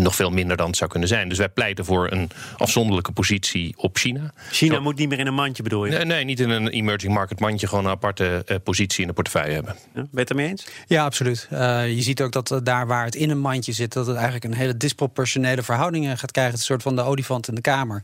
nog 0.02 0.16
veel 0.16 0.30
minder 0.30 0.58
dan 0.58 0.68
het 0.68 0.78
zou 0.78 0.90
kunnen 0.90 1.10
zijn. 1.10 1.30
Dus 1.30 1.38
wij 1.38 1.50
pleiten 1.50 1.86
voor 1.86 2.12
een 2.12 2.30
afzonderlijke 2.58 3.12
positie 3.12 3.74
op 3.78 3.98
China. 3.98 4.34
China 4.52 4.76
Zo, 4.76 4.82
moet 4.82 4.98
niet 4.98 5.10
meer 5.10 5.20
in 5.20 5.28
een 5.28 5.34
mandje, 5.34 5.64
bedoel 5.64 5.86
je? 5.86 5.92
Nee, 5.92 6.06
nee, 6.06 6.24
niet 6.24 6.40
in 6.40 6.50
een 6.50 6.68
emerging 6.68 7.14
market 7.14 7.40
mandje, 7.40 7.68
gewoon 7.68 7.86
een 7.86 7.92
aparte 7.92 8.46
uh, 8.48 8.58
positie 8.64 9.02
in 9.02 9.08
de 9.08 9.14
portefeuille 9.14 9.54
hebben. 9.54 9.76
Ja, 9.76 9.92
ben 9.94 10.10
je 10.12 10.20
het 10.20 10.30
ermee 10.30 10.48
eens? 10.48 10.68
Ja, 10.88 11.06
absoluut. 11.06 11.48
Uh, 11.54 11.60
je 11.96 12.02
ziet 12.02 12.22
ook 12.22 12.32
dat 12.32 12.52
uh, 12.52 12.58
daar 12.64 12.88
waar 12.88 13.06
het 13.06 13.16
in 13.16 13.30
een 13.30 13.40
mandje 13.40 13.72
zit, 13.72 13.94
dat 13.94 14.06
het 14.06 14.16
eigenlijk 14.16 14.46
een 14.46 14.54
hele 14.54 14.78
disproportionele 14.78 15.64
verhoudingen 15.64 16.18
gaat 16.18 16.32
krijgen. 16.32 16.54
Het 16.54 16.62
is 16.62 16.70
een 16.70 16.76
soort 16.76 16.96
van 16.96 17.04
de 17.04 17.10
olifant 17.10 17.48
in 17.48 17.56
de 17.56 17.62
kamer. 17.62 18.04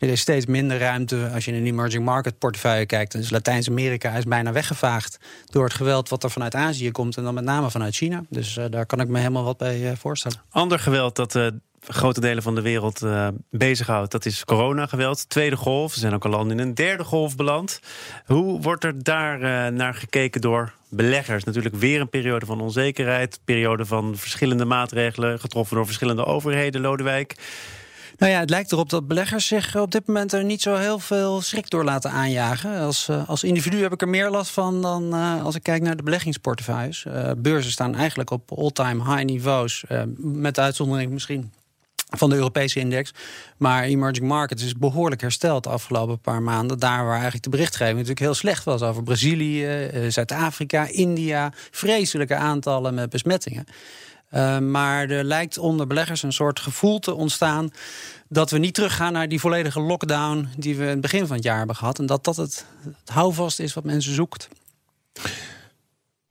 Er 0.00 0.08
is 0.08 0.20
steeds 0.20 0.46
minder 0.46 0.78
ruimte 0.78 1.30
als 1.34 1.44
je 1.44 1.52
in 1.52 1.58
een 1.58 1.66
emerging 1.66 2.04
market 2.04 2.38
portefeuille 2.38 2.86
kijkt. 2.86 3.12
Dus 3.12 3.30
Latijns-Amerika 3.30 4.10
is 4.10 4.24
bijna 4.24 4.52
weggevaagd 4.52 5.18
door 5.46 5.64
het 5.64 5.74
geweld 5.74 6.08
wat 6.08 6.24
er 6.24 6.30
vanuit 6.30 6.54
Azië 6.54 6.90
komt 6.90 7.16
en 7.16 7.24
dan 7.24 7.34
met 7.34 7.44
name 7.44 7.70
vanuit 7.70 7.94
China. 7.94 8.22
Dus 8.28 8.58
daar 8.70 8.86
kan 8.86 9.00
ik 9.00 9.08
me 9.08 9.18
helemaal 9.18 9.44
wat 9.44 9.56
bij 9.56 9.96
voorstellen. 9.96 10.40
Ander 10.50 10.78
geweld 10.78 11.16
dat 11.16 11.34
uh, 11.34 11.46
grote 11.80 12.20
delen 12.20 12.42
van 12.42 12.54
de 12.54 12.60
wereld 12.60 13.06
bezighoudt, 13.50 14.10
dat 14.10 14.26
is 14.26 14.44
coronageweld. 14.44 15.28
Tweede 15.28 15.56
golf, 15.56 15.94
we 15.94 16.00
zijn 16.00 16.14
ook 16.14 16.24
al 16.24 16.30
landen 16.30 16.58
in 16.58 16.66
een 16.66 16.74
derde 16.74 17.04
golf 17.04 17.36
beland. 17.36 17.80
Hoe 18.26 18.60
wordt 18.60 18.84
er 18.84 19.02
daar 19.02 19.72
naar 19.72 19.94
gekeken 19.94 20.40
door 20.40 20.72
beleggers? 20.88 21.44
Natuurlijk 21.44 21.74
weer 21.74 22.00
een 22.00 22.08
periode 22.08 22.46
van 22.46 22.60
onzekerheid, 22.60 23.40
periode 23.44 23.86
van 23.86 24.16
verschillende 24.16 24.64
maatregelen, 24.64 25.40
getroffen 25.40 25.76
door 25.76 25.86
verschillende 25.86 26.24
overheden, 26.24 26.80
Lodewijk. 26.80 27.34
Nou 28.20 28.32
ja, 28.32 28.38
het 28.38 28.50
lijkt 28.50 28.72
erop 28.72 28.88
dat 28.88 29.06
beleggers 29.06 29.46
zich 29.46 29.76
op 29.76 29.90
dit 29.90 30.06
moment 30.06 30.32
er 30.32 30.44
niet 30.44 30.62
zo 30.62 30.74
heel 30.74 30.98
veel 30.98 31.40
schrik 31.40 31.70
door 31.70 31.84
laten 31.84 32.10
aanjagen. 32.10 32.78
Als, 32.78 33.08
uh, 33.08 33.28
als 33.28 33.44
individu 33.44 33.82
heb 33.82 33.92
ik 33.92 34.00
er 34.00 34.08
meer 34.08 34.30
last 34.30 34.50
van 34.50 34.82
dan 34.82 35.14
uh, 35.14 35.44
als 35.44 35.54
ik 35.54 35.62
kijk 35.62 35.82
naar 35.82 35.96
de 35.96 36.02
beleggingsportefeuilles. 36.02 37.04
Uh, 37.04 37.30
beurzen 37.36 37.70
staan 37.70 37.94
eigenlijk 37.94 38.30
op 38.30 38.52
all-time 38.52 39.04
high 39.04 39.24
niveaus. 39.24 39.84
met 40.16 40.58
uitzondering 40.58 41.12
misschien 41.12 41.52
van 42.10 42.30
de 42.30 42.36
Europese 42.36 42.80
index. 42.80 43.10
Maar 43.56 43.82
emerging 43.82 44.26
markets 44.26 44.64
is 44.64 44.76
behoorlijk 44.76 45.20
hersteld 45.20 45.64
de 45.64 45.70
afgelopen 45.70 46.18
paar 46.18 46.42
maanden. 46.42 46.78
Daar 46.78 47.04
waar 47.04 47.14
eigenlijk 47.14 47.44
de 47.44 47.50
berichtgeving 47.50 47.94
natuurlijk 47.94 48.20
heel 48.20 48.34
slecht 48.34 48.64
was 48.64 48.82
over 48.82 49.02
Brazilië, 49.02 49.90
Zuid-Afrika, 50.08 50.86
India. 50.86 51.52
Vreselijke 51.70 52.34
aantallen 52.34 52.94
met 52.94 53.10
besmettingen. 53.10 53.66
Uh, 54.30 54.58
maar 54.58 55.10
er 55.10 55.24
lijkt 55.24 55.58
onder 55.58 55.86
beleggers 55.86 56.22
een 56.22 56.32
soort 56.32 56.60
gevoel 56.60 56.98
te 56.98 57.14
ontstaan 57.14 57.70
dat 58.28 58.50
we 58.50 58.58
niet 58.58 58.74
teruggaan 58.74 59.12
naar 59.12 59.28
die 59.28 59.40
volledige 59.40 59.80
lockdown 59.80 60.48
die 60.56 60.76
we 60.76 60.82
in 60.82 60.88
het 60.88 61.00
begin 61.00 61.26
van 61.26 61.36
het 61.36 61.44
jaar 61.44 61.58
hebben 61.58 61.76
gehad. 61.76 61.98
En 61.98 62.06
dat 62.06 62.24
dat 62.24 62.36
het, 62.36 62.66
het 62.84 63.10
houvast 63.10 63.58
is 63.58 63.74
wat 63.74 63.84
mensen 63.84 64.14
zoekt. 64.14 64.48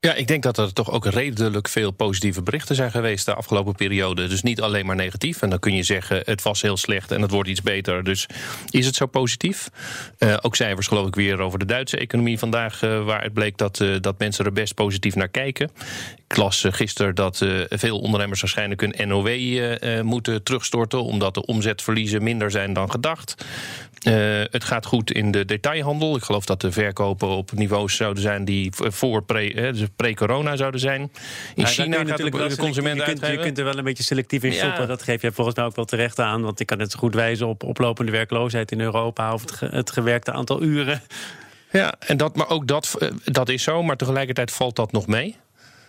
Ja, 0.02 0.14
ik 0.14 0.26
denk 0.26 0.42
dat 0.42 0.58
er 0.58 0.72
toch 0.72 0.90
ook 0.90 1.06
redelijk 1.06 1.68
veel 1.68 1.90
positieve 1.90 2.42
berichten 2.42 2.74
zijn 2.74 2.90
geweest 2.90 3.26
de 3.26 3.34
afgelopen 3.34 3.74
periode. 3.74 4.26
Dus 4.26 4.42
niet 4.42 4.60
alleen 4.60 4.86
maar 4.86 4.96
negatief. 4.96 5.42
En 5.42 5.50
dan 5.50 5.58
kun 5.58 5.74
je 5.74 5.82
zeggen, 5.82 6.22
het 6.24 6.42
was 6.42 6.62
heel 6.62 6.76
slecht 6.76 7.10
en 7.10 7.22
het 7.22 7.30
wordt 7.30 7.48
iets 7.48 7.62
beter. 7.62 8.04
Dus 8.04 8.26
is 8.70 8.86
het 8.86 8.94
zo 8.94 9.06
positief? 9.06 9.70
Uh, 10.18 10.36
ook 10.40 10.56
cijfers 10.56 10.86
geloof 10.86 11.06
ik 11.06 11.14
weer 11.14 11.40
over 11.40 11.58
de 11.58 11.64
Duitse 11.64 11.96
economie 11.96 12.38
vandaag... 12.38 12.82
Uh, 12.82 13.04
waar 13.04 13.22
het 13.22 13.32
bleek 13.32 13.58
dat, 13.58 13.84
dat 14.00 14.18
mensen 14.18 14.44
er 14.44 14.52
best 14.52 14.74
positief 14.74 15.14
naar 15.14 15.28
kijken. 15.28 15.70
Ik 16.30 16.36
las 16.36 16.64
gisteren 16.70 17.14
dat 17.14 17.44
veel 17.68 17.98
ondernemers 17.98 18.40
waarschijnlijk 18.40 18.80
hun 18.80 19.08
NOW 19.08 19.28
moeten 20.02 20.42
terugstorten... 20.42 21.04
omdat 21.04 21.34
de 21.34 21.46
omzetverliezen 21.46 22.22
minder 22.22 22.50
zijn 22.50 22.72
dan 22.72 22.90
gedacht. 22.90 23.44
Het 24.50 24.64
gaat 24.64 24.86
goed 24.86 25.12
in 25.12 25.30
de 25.30 25.44
detailhandel. 25.44 26.16
Ik 26.16 26.22
geloof 26.22 26.44
dat 26.44 26.60
de 26.60 26.72
verkopen 26.72 27.28
op 27.28 27.52
niveaus 27.52 27.96
zouden 27.96 28.22
zijn 28.22 28.44
die 28.44 28.70
voor 28.72 29.22
pre, 29.22 29.72
dus 29.72 29.88
pre-corona 29.96 30.56
zouden 30.56 30.80
zijn. 30.80 31.00
In 31.00 31.10
ja, 31.54 31.66
China 31.66 31.96
gaat 31.96 32.06
natuurlijk 32.06 32.36
de, 32.36 32.48
de 32.48 32.56
consument 32.56 32.96
je 32.96 33.02
kunt, 33.04 33.26
je 33.26 33.38
kunt 33.38 33.58
er 33.58 33.64
wel 33.64 33.78
een 33.78 33.84
beetje 33.84 34.02
selectief 34.02 34.42
in 34.42 34.52
stoppen. 34.52 34.80
Ja. 34.80 34.86
Dat 34.86 35.02
geef 35.02 35.22
je 35.22 35.32
volgens 35.32 35.56
mij 35.56 35.64
ook 35.64 35.76
wel 35.76 35.84
terecht 35.84 36.18
aan. 36.18 36.42
Want 36.42 36.60
ik 36.60 36.66
kan 36.66 36.78
het 36.78 36.92
zo 36.92 36.98
goed 36.98 37.14
wijzen 37.14 37.46
op 37.46 37.62
oplopende 37.62 38.12
werkloosheid 38.12 38.72
in 38.72 38.80
Europa... 38.80 39.32
of 39.32 39.40
het, 39.40 39.52
ge, 39.52 39.66
het 39.66 39.90
gewerkte 39.90 40.32
aantal 40.32 40.62
uren. 40.62 41.02
Ja, 41.72 41.94
en 41.98 42.16
dat, 42.16 42.36
maar 42.36 42.48
ook 42.48 42.66
dat, 42.66 42.98
dat 43.24 43.48
is 43.48 43.62
zo. 43.62 43.82
Maar 43.82 43.96
tegelijkertijd 43.96 44.50
valt 44.50 44.76
dat 44.76 44.92
nog 44.92 45.06
mee. 45.06 45.36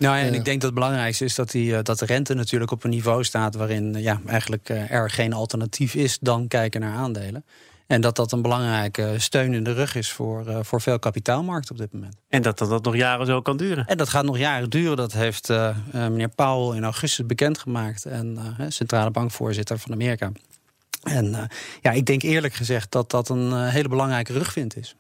Nou 0.01 0.17
ja, 0.17 0.23
en 0.23 0.33
ik 0.33 0.45
denk 0.45 0.61
dat 0.61 0.69
het 0.69 0.79
belangrijkste 0.79 1.25
is 1.25 1.35
dat, 1.35 1.51
die, 1.51 1.81
dat 1.81 1.99
de 1.99 2.05
rente 2.05 2.33
natuurlijk 2.33 2.71
op 2.71 2.83
een 2.83 2.89
niveau 2.89 3.23
staat 3.23 3.55
waarin 3.55 3.93
ja, 3.93 4.21
eigenlijk 4.25 4.69
er 4.69 5.09
geen 5.09 5.33
alternatief 5.33 5.95
is 5.95 6.17
dan 6.19 6.47
kijken 6.47 6.81
naar 6.81 6.93
aandelen. 6.93 7.45
En 7.87 8.01
dat 8.01 8.15
dat 8.15 8.31
een 8.31 8.41
belangrijke 8.41 9.13
steun 9.17 9.53
in 9.53 9.63
de 9.63 9.73
rug 9.73 9.95
is 9.95 10.11
voor, 10.11 10.47
uh, 10.47 10.57
voor 10.61 10.81
veel 10.81 10.99
kapitaalmarkten 10.99 11.71
op 11.71 11.77
dit 11.77 11.93
moment. 11.93 12.15
En 12.29 12.41
dat, 12.41 12.57
dat 12.57 12.69
dat 12.69 12.83
nog 12.83 12.95
jaren 12.95 13.25
zo 13.25 13.41
kan 13.41 13.57
duren. 13.57 13.85
En 13.85 13.97
dat 13.97 14.09
gaat 14.09 14.25
nog 14.25 14.37
jaren 14.37 14.69
duren. 14.69 14.97
Dat 14.97 15.13
heeft 15.13 15.49
uh, 15.49 15.77
uh, 15.95 16.01
meneer 16.07 16.29
Powell 16.29 16.77
in 16.77 16.83
augustus 16.83 17.25
bekendgemaakt. 17.25 18.05
En 18.05 18.55
centrale 18.67 19.11
bankvoorzitter 19.11 19.79
van 19.79 19.91
Amerika. 19.91 20.31
En 21.03 21.49
ja, 21.81 21.91
ik 21.91 22.05
denk 22.05 22.21
eerlijk 22.21 22.53
gezegd 22.53 22.91
dat 22.91 23.09
dat 23.11 23.29
een 23.29 23.67
hele 23.67 23.87
belangrijke 23.87 24.33
rugvind 24.33 24.77
is. 24.77 24.95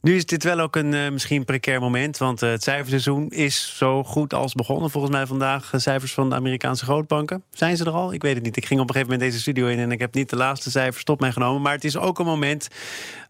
Nu 0.00 0.16
is 0.16 0.26
dit 0.26 0.44
wel 0.44 0.60
ook 0.60 0.76
een 0.76 0.92
uh, 0.92 1.10
misschien 1.10 1.44
precair 1.44 1.80
moment, 1.80 2.18
want 2.18 2.42
uh, 2.42 2.50
het 2.50 2.62
cijferseizoen 2.62 3.30
is 3.30 3.76
zo 3.76 4.04
goed 4.04 4.34
als 4.34 4.54
begonnen. 4.54 4.90
Volgens 4.90 5.12
mij 5.12 5.26
vandaag 5.26 5.72
uh, 5.72 5.80
cijfers 5.80 6.12
van 6.12 6.28
de 6.28 6.34
Amerikaanse 6.34 6.84
grootbanken. 6.84 7.42
Zijn 7.50 7.76
ze 7.76 7.84
er 7.84 7.90
al? 7.90 8.12
Ik 8.12 8.22
weet 8.22 8.34
het 8.34 8.44
niet. 8.44 8.56
Ik 8.56 8.66
ging 8.66 8.80
op 8.80 8.88
een 8.88 8.94
gegeven 8.94 9.12
moment 9.12 9.30
deze 9.30 9.42
studio 9.42 9.66
in 9.66 9.78
en 9.78 9.92
ik 9.92 9.98
heb 9.98 10.14
niet 10.14 10.30
de 10.30 10.36
laatste 10.36 10.70
cijfers 10.70 11.04
tot 11.04 11.20
mij 11.20 11.32
genomen. 11.32 11.62
Maar 11.62 11.72
het 11.72 11.84
is 11.84 11.96
ook 11.96 12.18
een 12.18 12.26
moment 12.26 12.68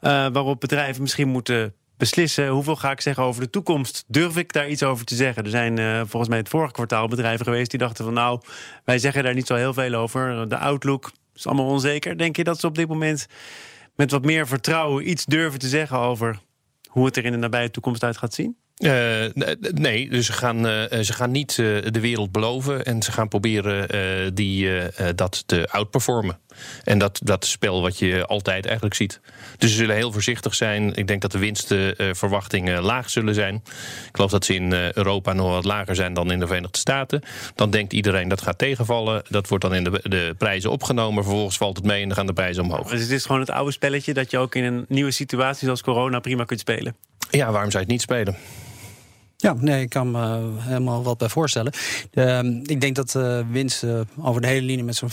waarop 0.00 0.60
bedrijven 0.60 1.02
misschien 1.02 1.28
moeten 1.28 1.74
beslissen 1.96 2.48
hoeveel 2.48 2.76
ga 2.76 2.90
ik 2.90 3.00
zeggen 3.00 3.22
over 3.22 3.42
de 3.42 3.50
toekomst. 3.50 4.04
Durf 4.06 4.36
ik 4.36 4.52
daar 4.52 4.68
iets 4.68 4.82
over 4.82 5.04
te 5.04 5.14
zeggen? 5.14 5.44
Er 5.44 5.50
zijn 5.50 6.06
volgens 6.06 6.28
mij 6.28 6.38
het 6.38 6.48
vorige 6.48 6.72
kwartaal 6.72 7.08
bedrijven 7.08 7.44
geweest 7.44 7.70
die 7.70 7.78
dachten 7.78 8.04
van 8.04 8.14
nou, 8.14 8.40
wij 8.84 8.98
zeggen 8.98 9.22
daar 9.22 9.34
niet 9.34 9.46
zo 9.46 9.54
heel 9.54 9.74
veel 9.74 9.94
over. 9.94 10.48
De 10.48 10.58
outlook 10.58 11.10
is 11.34 11.46
allemaal 11.46 11.66
onzeker. 11.66 12.18
Denk 12.18 12.36
je 12.36 12.44
dat 12.44 12.60
ze 12.60 12.66
op 12.66 12.74
dit 12.74 12.88
moment 12.88 13.26
met 13.98 14.10
wat 14.10 14.24
meer 14.24 14.46
vertrouwen 14.46 15.08
iets 15.10 15.24
durven 15.24 15.58
te 15.58 15.68
zeggen 15.68 15.98
over 15.98 16.40
hoe 16.88 17.04
het 17.04 17.16
er 17.16 17.24
in 17.24 17.32
de 17.32 17.38
nabije 17.38 17.70
toekomst 17.70 18.02
uit 18.02 18.16
gaat 18.16 18.34
zien? 18.34 18.56
Uh, 18.78 19.24
nee, 19.74 20.10
dus 20.10 20.26
ze 20.26 20.32
gaan, 20.32 20.66
uh, 20.66 20.82
ze 21.00 21.12
gaan 21.12 21.30
niet 21.30 21.56
uh, 21.56 21.82
de 21.90 22.00
wereld 22.00 22.32
beloven 22.32 22.84
en 22.84 23.02
ze 23.02 23.12
gaan 23.12 23.28
proberen 23.28 24.34
die, 24.34 24.70
dat 25.14 25.42
te 25.46 25.68
outperformen. 25.70 26.38
En 26.84 26.98
dat, 26.98 27.20
dat 27.22 27.44
spel 27.44 27.82
wat 27.82 27.98
je 27.98 28.26
altijd 28.26 28.64
eigenlijk 28.64 28.94
ziet. 28.94 29.20
Dus 29.56 29.70
ze 29.70 29.76
zullen 29.76 29.96
heel 29.96 30.12
voorzichtig 30.12 30.54
zijn. 30.54 30.94
Ik 30.94 31.06
denk 31.06 31.22
dat 31.22 31.32
de 31.32 31.38
winstverwachtingen 31.38 32.82
laag 32.82 33.10
zullen 33.10 33.34
zijn. 33.34 33.54
Ik 33.54 34.08
geloof 34.12 34.30
dat 34.30 34.44
ze 34.44 34.54
in 34.54 34.72
Europa 34.72 35.32
nog 35.32 35.50
wat 35.50 35.64
lager 35.64 35.94
zijn 35.94 36.14
dan 36.14 36.30
in 36.30 36.40
de 36.40 36.46
Verenigde 36.46 36.78
Staten. 36.78 37.22
Dan 37.54 37.70
denkt 37.70 37.92
iedereen 37.92 38.28
dat 38.28 38.42
gaat 38.42 38.58
tegenvallen. 38.58 39.22
Dat 39.28 39.48
wordt 39.48 39.64
dan 39.64 39.74
in 39.74 39.84
de, 39.84 40.00
de 40.02 40.34
prijzen 40.38 40.70
opgenomen. 40.70 41.22
Vervolgens 41.22 41.56
valt 41.56 41.76
het 41.76 41.86
mee 41.86 42.02
en 42.02 42.08
dan 42.08 42.16
gaan 42.16 42.26
de 42.26 42.32
prijzen 42.32 42.62
omhoog. 42.62 42.90
Dus 42.90 43.00
het 43.00 43.10
is 43.10 43.24
gewoon 43.24 43.40
het 43.40 43.50
oude 43.50 43.72
spelletje 43.72 44.14
dat 44.14 44.30
je 44.30 44.38
ook 44.38 44.54
in 44.54 44.64
een 44.64 44.84
nieuwe 44.88 45.10
situatie 45.10 45.64
zoals 45.64 45.82
corona 45.82 46.20
prima 46.20 46.44
kunt 46.44 46.60
spelen. 46.60 46.96
Ja, 47.30 47.50
waarom 47.50 47.70
zou 47.70 47.72
je 47.72 47.78
het 47.78 47.88
niet 47.88 48.00
spelen? 48.00 48.36
Ja, 49.40 49.52
nee, 49.58 49.82
ik 49.82 49.88
kan 49.88 50.10
me 50.10 50.52
helemaal 50.58 51.02
wat 51.02 51.18
bij 51.18 51.28
voorstellen. 51.28 51.72
Uh, 52.12 52.38
ik 52.62 52.80
denk 52.80 52.96
dat 52.96 53.10
de 53.10 53.44
uh, 53.44 53.52
winsten 53.52 54.08
over 54.22 54.40
de 54.40 54.46
hele 54.46 54.66
linie 54.66 54.84
met 54.84 54.96
zo'n 54.96 55.10
15% 55.10 55.12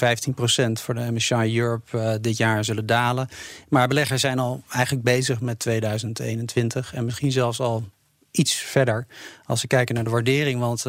voor 0.71 0.93
de 0.93 1.11
MSCI 1.11 1.59
Europe 1.59 2.17
dit 2.21 2.37
jaar 2.37 2.63
zullen 2.63 2.85
dalen. 2.85 3.27
Maar 3.69 3.87
beleggers 3.87 4.21
zijn 4.21 4.39
al 4.39 4.63
eigenlijk 4.69 5.05
bezig 5.05 5.41
met 5.41 5.59
2021 5.59 6.93
en 6.93 7.05
misschien 7.05 7.31
zelfs 7.31 7.59
al 7.59 7.83
iets 8.31 8.53
verder 8.53 9.07
als 9.45 9.61
we 9.61 9.67
kijken 9.67 9.95
naar 9.95 10.03
de 10.03 10.09
waardering. 10.09 10.59
Want 10.59 10.85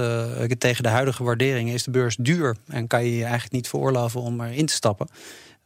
tegen 0.59 0.83
de 0.83 0.88
huidige 0.88 1.25
waardering 1.25 1.71
is 1.71 1.83
de 1.83 1.90
beurs 1.90 2.16
duur 2.16 2.57
en 2.66 2.87
kan 2.87 3.05
je 3.05 3.16
je 3.16 3.23
eigenlijk 3.23 3.52
niet 3.52 3.69
veroorloven 3.69 4.21
om 4.21 4.40
erin 4.40 4.66
te 4.66 4.75
stappen. 4.75 5.09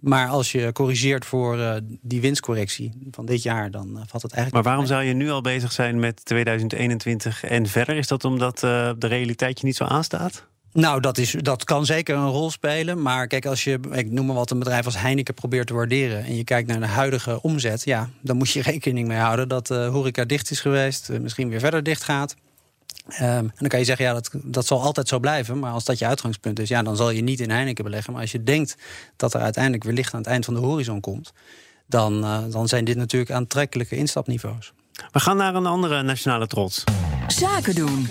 Maar 0.01 0.29
als 0.29 0.53
je 0.53 0.73
corrigeert 0.73 1.25
voor 1.25 1.57
uh, 1.57 1.75
die 2.01 2.21
winstcorrectie 2.21 2.93
van 3.11 3.27
dit 3.27 3.43
jaar, 3.43 3.71
dan 3.71 3.89
uh, 3.89 4.03
valt 4.07 4.23
het 4.23 4.33
eigenlijk. 4.33 4.53
Maar 4.53 4.63
waarom 4.63 4.87
zou 4.87 5.03
je 5.03 5.13
nu 5.13 5.31
al 5.31 5.41
bezig 5.41 5.73
zijn 5.73 5.99
met 5.99 6.25
2021 6.25 7.45
en 7.45 7.67
verder? 7.67 7.97
Is 7.97 8.07
dat 8.07 8.25
omdat 8.25 8.63
uh, 8.63 8.91
de 8.99 9.07
realiteit 9.07 9.61
je 9.61 9.67
niet 9.67 9.77
zo 9.77 9.85
aanstaat? 9.85 10.49
Nou, 10.73 11.01
dat, 11.01 11.19
is, 11.19 11.37
dat 11.39 11.65
kan 11.65 11.87
zeker 11.87 12.17
een 12.17 12.29
rol 12.29 12.51
spelen. 12.51 13.03
Maar 13.03 13.27
kijk, 13.27 13.47
als 13.47 13.65
je, 13.65 13.79
ik 13.91 14.11
noem 14.11 14.27
maar 14.27 14.35
wat, 14.35 14.51
een 14.51 14.59
bedrijf 14.59 14.85
als 14.85 14.99
Heineken 14.99 15.35
probeert 15.35 15.67
te 15.67 15.75
waarderen. 15.75 16.25
en 16.25 16.37
je 16.37 16.45
kijkt 16.45 16.69
naar 16.69 16.81
de 16.81 16.87
huidige 16.87 17.43
omzet. 17.43 17.85
ja, 17.85 18.11
dan 18.21 18.37
moet 18.37 18.51
je 18.51 18.63
rekening 18.73 19.09
mee 19.09 19.19
houden 19.19 19.49
dat 19.49 19.67
de 19.67 19.85
horeca 19.85 20.25
dicht 20.25 20.51
is 20.51 20.61
geweest. 20.61 21.09
misschien 21.21 21.49
weer 21.49 21.61
verder 21.61 21.83
dicht 21.83 22.03
gaat. 22.03 22.35
Um, 23.07 23.19
en 23.21 23.53
dan 23.59 23.69
kan 23.69 23.79
je 23.79 23.85
zeggen, 23.85 24.05
ja, 24.05 24.13
dat, 24.13 24.31
dat 24.33 24.67
zal 24.67 24.83
altijd 24.83 25.09
zo 25.09 25.19
blijven. 25.19 25.59
Maar 25.59 25.73
als 25.73 25.85
dat 25.85 25.99
je 25.99 26.07
uitgangspunt 26.07 26.59
is, 26.59 26.69
ja, 26.69 26.83
dan 26.83 26.97
zal 26.97 27.11
je 27.11 27.23
niet 27.23 27.41
in 27.41 27.51
Heineken 27.51 27.85
beleggen. 27.85 28.13
Maar 28.13 28.23
als 28.23 28.33
je 28.33 28.43
denkt 28.43 28.77
dat 29.17 29.35
er 29.35 29.41
uiteindelijk 29.41 29.85
weer 29.85 29.93
licht 29.93 30.15
aan 30.15 30.21
het 30.21 30.29
eind 30.29 30.45
van 30.45 30.55
de 30.55 30.61
horizon 30.61 31.01
komt, 31.01 31.33
dan, 31.87 32.25
uh, 32.25 32.39
dan 32.51 32.69
zijn 32.69 32.85
dit 32.85 32.97
natuurlijk 32.97 33.31
aantrekkelijke 33.31 33.97
instapniveaus. 33.97 34.73
We 35.13 35.21
gaan 35.21 35.37
naar 35.37 35.55
een 35.55 35.67
andere 35.67 36.03
nationale 36.03 36.47
trots. 36.47 36.85
Zaken 37.27 37.75
doen. 37.75 38.09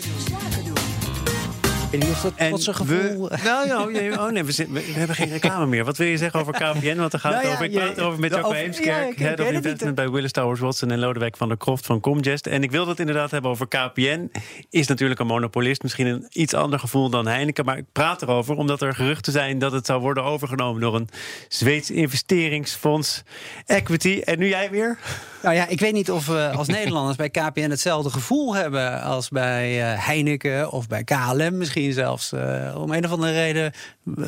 Ik 1.92 2.00
weet 2.00 2.10
niet 2.10 2.16
of 2.16 2.22
dat 2.22 2.48
trotse 2.48 2.74
gevoel... 2.74 3.30
We, 3.30 3.38
nou 3.44 3.68
ja, 3.68 3.82
oh 4.26 4.32
nee, 4.32 4.44
we, 4.44 4.52
zit, 4.52 4.72
we, 4.72 4.82
hebben 4.82 5.16
geen 5.16 5.30
reclame 5.30 5.66
meer. 5.66 5.86
Wat 5.86 5.98
wil 5.98 6.08
je 6.08 6.18
zeggen 6.18 6.40
over 6.40 6.54
KPN? 6.54 6.96
Want 6.96 7.12
daar 7.12 7.22
gaat 7.22 7.32
Nou 7.32 7.44
het 7.44 7.54
over. 7.54 7.66
Ik 7.66 7.72
praat 7.72 7.98
erover 7.98 8.20
met 8.20 8.44
over- 8.44 8.56
Heemskerk, 8.56 9.20
Head 9.20 9.40
of 9.40 9.46
Investment 9.46 9.86
niet. 9.86 9.96
bij 9.96 10.10
Willis 10.10 10.32
Towers 10.32 10.60
Watson 10.60 10.92
en 10.92 11.00
Lodewijk 11.00 11.38
van 11.38 11.48
der 11.48 11.58
Kroft 11.58 11.86
van 11.86 12.00
Comgest. 12.00 12.48
En 12.48 12.64
ik 12.64 12.72
wil 12.72 12.88
het 12.88 13.00
inderdaad 13.00 13.32
hebben 13.32 13.52
over 13.52 13.68
KPN. 13.68 14.32
Is 14.70 14.88
natuurlijk 14.88 15.20
een 15.20 15.28
monopolist, 15.28 15.84
misschien 15.84 16.08
een 16.08 16.26
iets 16.32 16.54
ander 16.54 16.80
gevoel 16.80 17.10
dan 17.10 17.28
Heineken. 17.28 17.66
Maar 17.66 17.78
ik 17.78 17.86
praat 17.92 18.22
erover 18.22 18.56
omdat 18.56 18.82
er 18.82 18.96
geruchten 18.96 19.34
zijn 19.34 19.60
dat 19.60 19.72
het 19.72 19.86
zou 19.86 20.02
worden 20.02 20.24
overgenomen 20.24 20.82
door 20.82 20.96
een 20.96 21.10
Zweeds 21.48 21.92
investeringsfonds 21.92 23.24
Equity. 23.66 24.22
En 24.24 24.40
nu 24.40 24.48
jij 24.48 24.70
weer? 24.70 24.98
Nou 25.44 25.56
ja, 25.56 25.68
ik 25.68 25.80
weet 25.80 25.94
niet 25.94 26.12
of 26.12 26.26
we 26.26 26.52
als 26.56 26.68
Nederlanders 26.68 27.18
bij 27.18 27.30
KPN 27.30 27.70
hetzelfde 27.70 28.10
gevoel 28.10 28.56
hebben 28.56 29.02
als 29.02 29.30
bij 29.30 29.92
eh, 29.92 30.06
Heineken 30.06 30.72
of 30.72 30.88
bij 30.88 31.04
KLM 31.04 31.58
misschien 31.58 31.78
zelfs. 31.88 32.32
Eh, 32.32 32.76
om 32.78 32.92
een 32.92 33.06
of 33.06 33.12
andere 33.12 33.32
reden 33.32 33.74
eh, 34.16 34.26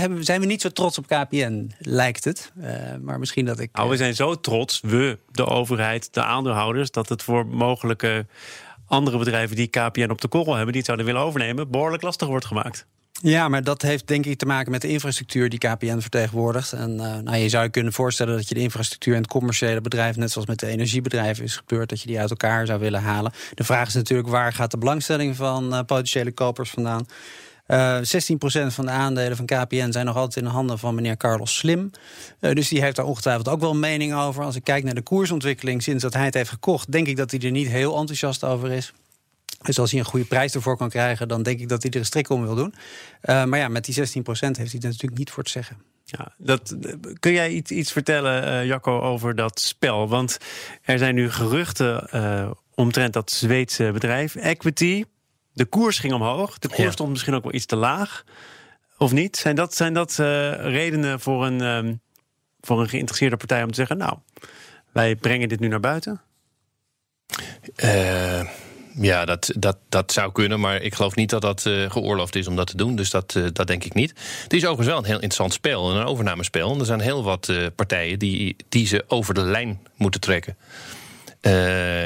hebben, 0.00 0.24
zijn 0.24 0.40
we 0.40 0.46
niet 0.46 0.60
zo 0.60 0.68
trots 0.68 0.98
op 0.98 1.06
KPN, 1.06 1.70
lijkt 1.78 2.24
het. 2.24 2.52
Eh, 2.60 2.72
maar 3.00 3.18
misschien 3.18 3.44
dat 3.44 3.58
ik. 3.58 3.70
Nou, 3.72 3.90
we 3.90 3.96
zijn 3.96 4.14
zo 4.14 4.40
trots, 4.40 4.80
we, 4.80 5.18
de 5.30 5.46
overheid, 5.46 6.14
de 6.14 6.22
aandeelhouders, 6.22 6.90
dat 6.90 7.08
het 7.08 7.22
voor 7.22 7.46
mogelijke 7.46 8.26
andere 8.86 9.18
bedrijven 9.18 9.56
die 9.56 9.66
KPN 9.66 10.10
op 10.10 10.20
de 10.20 10.28
korrel 10.28 10.54
hebben, 10.54 10.72
die 10.72 10.76
het 10.76 10.86
zouden 10.86 11.06
willen 11.06 11.22
overnemen, 11.22 11.70
behoorlijk 11.70 12.02
lastig 12.02 12.28
wordt 12.28 12.46
gemaakt. 12.46 12.86
Ja, 13.20 13.48
maar 13.48 13.64
dat 13.64 13.82
heeft 13.82 14.06
denk 14.06 14.26
ik 14.26 14.38
te 14.38 14.46
maken 14.46 14.70
met 14.70 14.80
de 14.80 14.88
infrastructuur 14.88 15.48
die 15.48 15.58
KPN 15.58 15.98
vertegenwoordigt. 15.98 16.72
En 16.72 16.90
uh, 16.90 17.16
nou, 17.16 17.36
je 17.36 17.48
zou 17.48 17.64
je 17.64 17.70
kunnen 17.70 17.92
voorstellen 17.92 18.36
dat 18.36 18.48
je 18.48 18.54
de 18.54 18.60
infrastructuur 18.60 19.14
en 19.14 19.20
het 19.20 19.30
commerciële 19.30 19.80
bedrijf, 19.80 20.16
net 20.16 20.30
zoals 20.30 20.46
met 20.46 20.58
de 20.58 20.66
energiebedrijven 20.66 21.44
is 21.44 21.56
gebeurd, 21.56 21.88
dat 21.88 22.00
je 22.00 22.06
die 22.06 22.20
uit 22.20 22.30
elkaar 22.30 22.66
zou 22.66 22.80
willen 22.80 23.02
halen. 23.02 23.32
De 23.54 23.64
vraag 23.64 23.88
is 23.88 23.94
natuurlijk 23.94 24.28
waar 24.28 24.52
gaat 24.52 24.70
de 24.70 24.78
belangstelling 24.78 25.36
van 25.36 25.74
uh, 25.74 25.80
potentiële 25.86 26.32
kopers 26.32 26.70
vandaan? 26.70 27.06
Uh, 27.66 27.98
16% 27.98 28.02
van 28.66 28.84
de 28.84 28.90
aandelen 28.90 29.36
van 29.36 29.46
KPN 29.46 29.90
zijn 29.90 30.06
nog 30.06 30.16
altijd 30.16 30.36
in 30.36 30.44
de 30.44 30.54
handen 30.54 30.78
van 30.78 30.94
meneer 30.94 31.16
Carlos 31.16 31.56
Slim. 31.56 31.90
Dus 32.40 32.68
die 32.68 32.82
heeft 32.82 32.96
daar 32.96 33.04
ongetwijfeld 33.04 33.48
ook 33.48 33.60
wel 33.60 33.70
een 33.70 33.80
mening 33.80 34.14
over. 34.14 34.44
Als 34.44 34.56
ik 34.56 34.64
kijk 34.64 34.84
naar 34.84 34.94
de 34.94 35.02
koersontwikkeling 35.02 35.82
sinds 35.82 36.02
dat 36.02 36.14
hij 36.14 36.24
het 36.24 36.34
heeft 36.34 36.50
gekocht, 36.50 36.92
denk 36.92 37.06
ik 37.06 37.16
dat 37.16 37.30
hij 37.30 37.40
er 37.40 37.50
niet 37.50 37.68
heel 37.68 37.96
enthousiast 37.96 38.44
over 38.44 38.70
is. 38.70 38.92
Dus 39.60 39.78
als 39.78 39.90
hij 39.90 40.00
een 40.00 40.06
goede 40.06 40.26
prijs 40.26 40.54
ervoor 40.54 40.76
kan 40.76 40.88
krijgen, 40.88 41.28
dan 41.28 41.42
denk 41.42 41.60
ik 41.60 41.68
dat 41.68 41.82
hij 41.82 41.90
er 41.90 41.98
een 41.98 42.04
strik 42.04 42.28
om 42.28 42.42
wil 42.42 42.54
doen. 42.54 42.74
Uh, 43.22 43.44
maar 43.44 43.58
ja, 43.58 43.68
met 43.68 43.84
die 43.84 43.94
16% 43.94 44.00
heeft 44.00 44.56
hij 44.56 44.80
er 44.80 44.88
natuurlijk 44.88 45.18
niet 45.18 45.30
voor 45.30 45.44
te 45.44 45.50
zeggen. 45.50 45.76
Ja, 46.04 46.34
dat, 46.36 46.76
kun 47.20 47.32
jij 47.32 47.50
iets, 47.50 47.70
iets 47.70 47.92
vertellen, 47.92 48.44
uh, 48.44 48.66
Jacco, 48.66 49.00
over 49.00 49.34
dat 49.34 49.60
spel? 49.60 50.08
Want 50.08 50.38
er 50.82 50.98
zijn 50.98 51.14
nu 51.14 51.30
geruchten 51.30 52.08
uh, 52.14 52.50
omtrent 52.74 53.12
dat 53.12 53.30
Zweedse 53.30 53.90
bedrijf, 53.92 54.34
Equity. 54.34 55.04
De 55.52 55.64
koers 55.64 55.98
ging 55.98 56.12
omhoog. 56.12 56.58
De 56.58 56.68
koers 56.68 56.82
ja. 56.82 56.90
stond 56.90 57.10
misschien 57.10 57.34
ook 57.34 57.42
wel 57.42 57.54
iets 57.54 57.66
te 57.66 57.76
laag. 57.76 58.24
Of 58.98 59.12
niet? 59.12 59.36
Zijn 59.36 59.56
dat, 59.56 59.74
zijn 59.74 59.94
dat 59.94 60.18
uh, 60.20 60.54
redenen 60.54 61.20
voor 61.20 61.46
een, 61.46 61.60
um, 61.60 62.00
voor 62.60 62.80
een 62.80 62.88
geïnteresseerde 62.88 63.36
partij 63.36 63.62
om 63.62 63.68
te 63.68 63.74
zeggen: 63.74 63.96
Nou, 63.96 64.18
wij 64.92 65.16
brengen 65.16 65.48
dit 65.48 65.60
nu 65.60 65.68
naar 65.68 65.80
buiten? 65.80 66.20
Uh, 67.76 68.41
Ja, 68.94 69.24
dat, 69.24 69.52
dat, 69.56 69.76
dat 69.88 70.12
zou 70.12 70.32
kunnen, 70.32 70.60
maar 70.60 70.82
ik 70.82 70.94
geloof 70.94 71.14
niet 71.14 71.30
dat 71.30 71.42
dat 71.42 71.64
uh, 71.64 71.90
geoorloofd 71.90 72.36
is 72.36 72.46
om 72.46 72.56
dat 72.56 72.66
te 72.66 72.76
doen. 72.76 72.96
Dus 72.96 73.10
dat, 73.10 73.34
uh, 73.34 73.46
dat 73.52 73.66
denk 73.66 73.84
ik 73.84 73.94
niet. 73.94 74.10
Het 74.42 74.52
is 74.52 74.58
overigens 74.58 74.88
wel 74.88 74.98
een 74.98 75.04
heel 75.04 75.14
interessant 75.14 75.52
spel, 75.52 75.90
een 75.90 76.04
overnamespel. 76.04 76.72
En 76.72 76.78
er 76.78 76.86
zijn 76.86 77.00
heel 77.00 77.22
wat 77.22 77.48
uh, 77.48 77.66
partijen 77.76 78.18
die, 78.18 78.56
die 78.68 78.86
ze 78.86 79.04
over 79.08 79.34
de 79.34 79.42
lijn 79.42 79.80
moeten 79.96 80.20
trekken. 80.20 80.56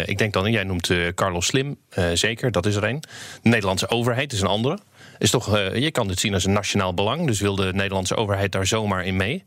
ik 0.06 0.18
denk 0.18 0.32
dan, 0.32 0.50
jij 0.50 0.64
noemt 0.64 0.90
Carlos 1.14 1.46
Slim, 1.46 1.76
zeker, 2.14 2.52
dat 2.52 2.66
is 2.66 2.74
er 2.74 2.84
een. 2.84 3.00
De 3.42 3.48
Nederlandse 3.48 3.88
overheid 3.88 4.32
is 4.32 4.40
een 4.40 4.46
andere. 4.46 4.78
Is 5.18 5.30
toch, 5.30 5.56
je 5.74 5.90
kan 5.90 6.08
dit 6.08 6.20
zien 6.20 6.34
als 6.34 6.44
een 6.44 6.52
nationaal 6.52 6.94
belang, 6.94 7.26
dus 7.26 7.40
wil 7.40 7.56
de 7.56 7.72
Nederlandse 7.72 8.16
overheid 8.16 8.52
daar 8.52 8.66
zomaar 8.66 9.04
in 9.04 9.16
mee. 9.16 9.44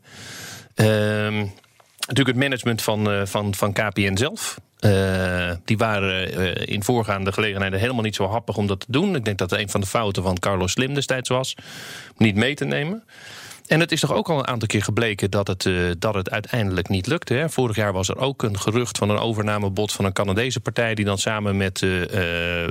Ehm, 0.75 1.45
natuurlijk 2.09 2.37
het 2.37 2.45
management 2.45 2.81
van, 2.81 3.27
van, 3.27 3.55
van 3.55 3.73
KPN 3.73 4.17
zelf. 4.17 4.59
Uh, 4.79 5.51
die 5.65 5.77
waren 5.77 6.39
uh, 6.39 6.55
in 6.65 6.83
voorgaande 6.83 7.31
gelegenheden 7.31 7.79
helemaal 7.79 8.03
niet 8.03 8.15
zo 8.15 8.27
happig 8.27 8.57
om 8.57 8.67
dat 8.67 8.79
te 8.79 8.85
doen. 8.89 9.15
Ik 9.15 9.25
denk 9.25 9.37
dat 9.37 9.49
het 9.49 9.59
een 9.59 9.69
van 9.69 9.81
de 9.81 9.87
fouten 9.87 10.23
van 10.23 10.39
Carlos 10.39 10.71
Slim 10.71 10.93
destijds 10.93 11.29
was. 11.29 11.55
Om 12.17 12.25
niet 12.25 12.35
mee 12.35 12.55
te 12.55 12.65
nemen. 12.65 13.03
En 13.67 13.79
het 13.79 13.91
is 13.91 13.99
toch 13.99 14.13
ook 14.13 14.29
al 14.29 14.39
een 14.39 14.47
aantal 14.47 14.67
keer 14.67 14.83
gebleken 14.83 15.31
dat 15.31 15.47
het, 15.47 15.69
dat 15.99 16.13
het 16.13 16.29
uiteindelijk 16.29 16.89
niet 16.89 17.07
lukte. 17.07 17.33
Hè? 17.33 17.49
Vorig 17.49 17.75
jaar 17.75 17.93
was 17.93 18.09
er 18.09 18.17
ook 18.17 18.43
een 18.43 18.59
gerucht 18.59 18.97
van 18.97 19.09
een 19.09 19.17
overnamebod 19.17 19.91
van 19.91 20.05
een 20.05 20.13
Canadese 20.13 20.59
partij... 20.59 20.95
die 20.95 21.05
dan 21.05 21.17
samen 21.17 21.57
met 21.57 21.85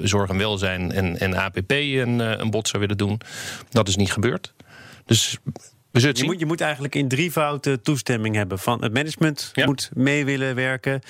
Zorg 0.02 0.30
en 0.30 0.38
Welzijn 0.38 0.92
en, 0.92 1.18
en 1.18 1.36
APP 1.36 1.70
een, 1.70 2.18
een 2.18 2.50
bod 2.50 2.68
zou 2.68 2.80
willen 2.80 2.96
doen. 2.96 3.20
Dat 3.70 3.88
is 3.88 3.96
niet 3.96 4.12
gebeurd. 4.12 4.54
Dus 5.04 5.38
je 6.02 6.24
moet, 6.24 6.38
je 6.38 6.46
moet 6.46 6.60
eigenlijk 6.60 6.94
in 6.94 7.08
drie 7.08 7.30
fouten 7.30 7.82
toestemming 7.82 8.34
hebben. 8.34 8.58
Van 8.58 8.82
het 8.82 8.92
management 8.92 9.52
moet 9.64 9.90
mee 9.94 10.24
willen 10.24 10.54
werken. 10.54 11.00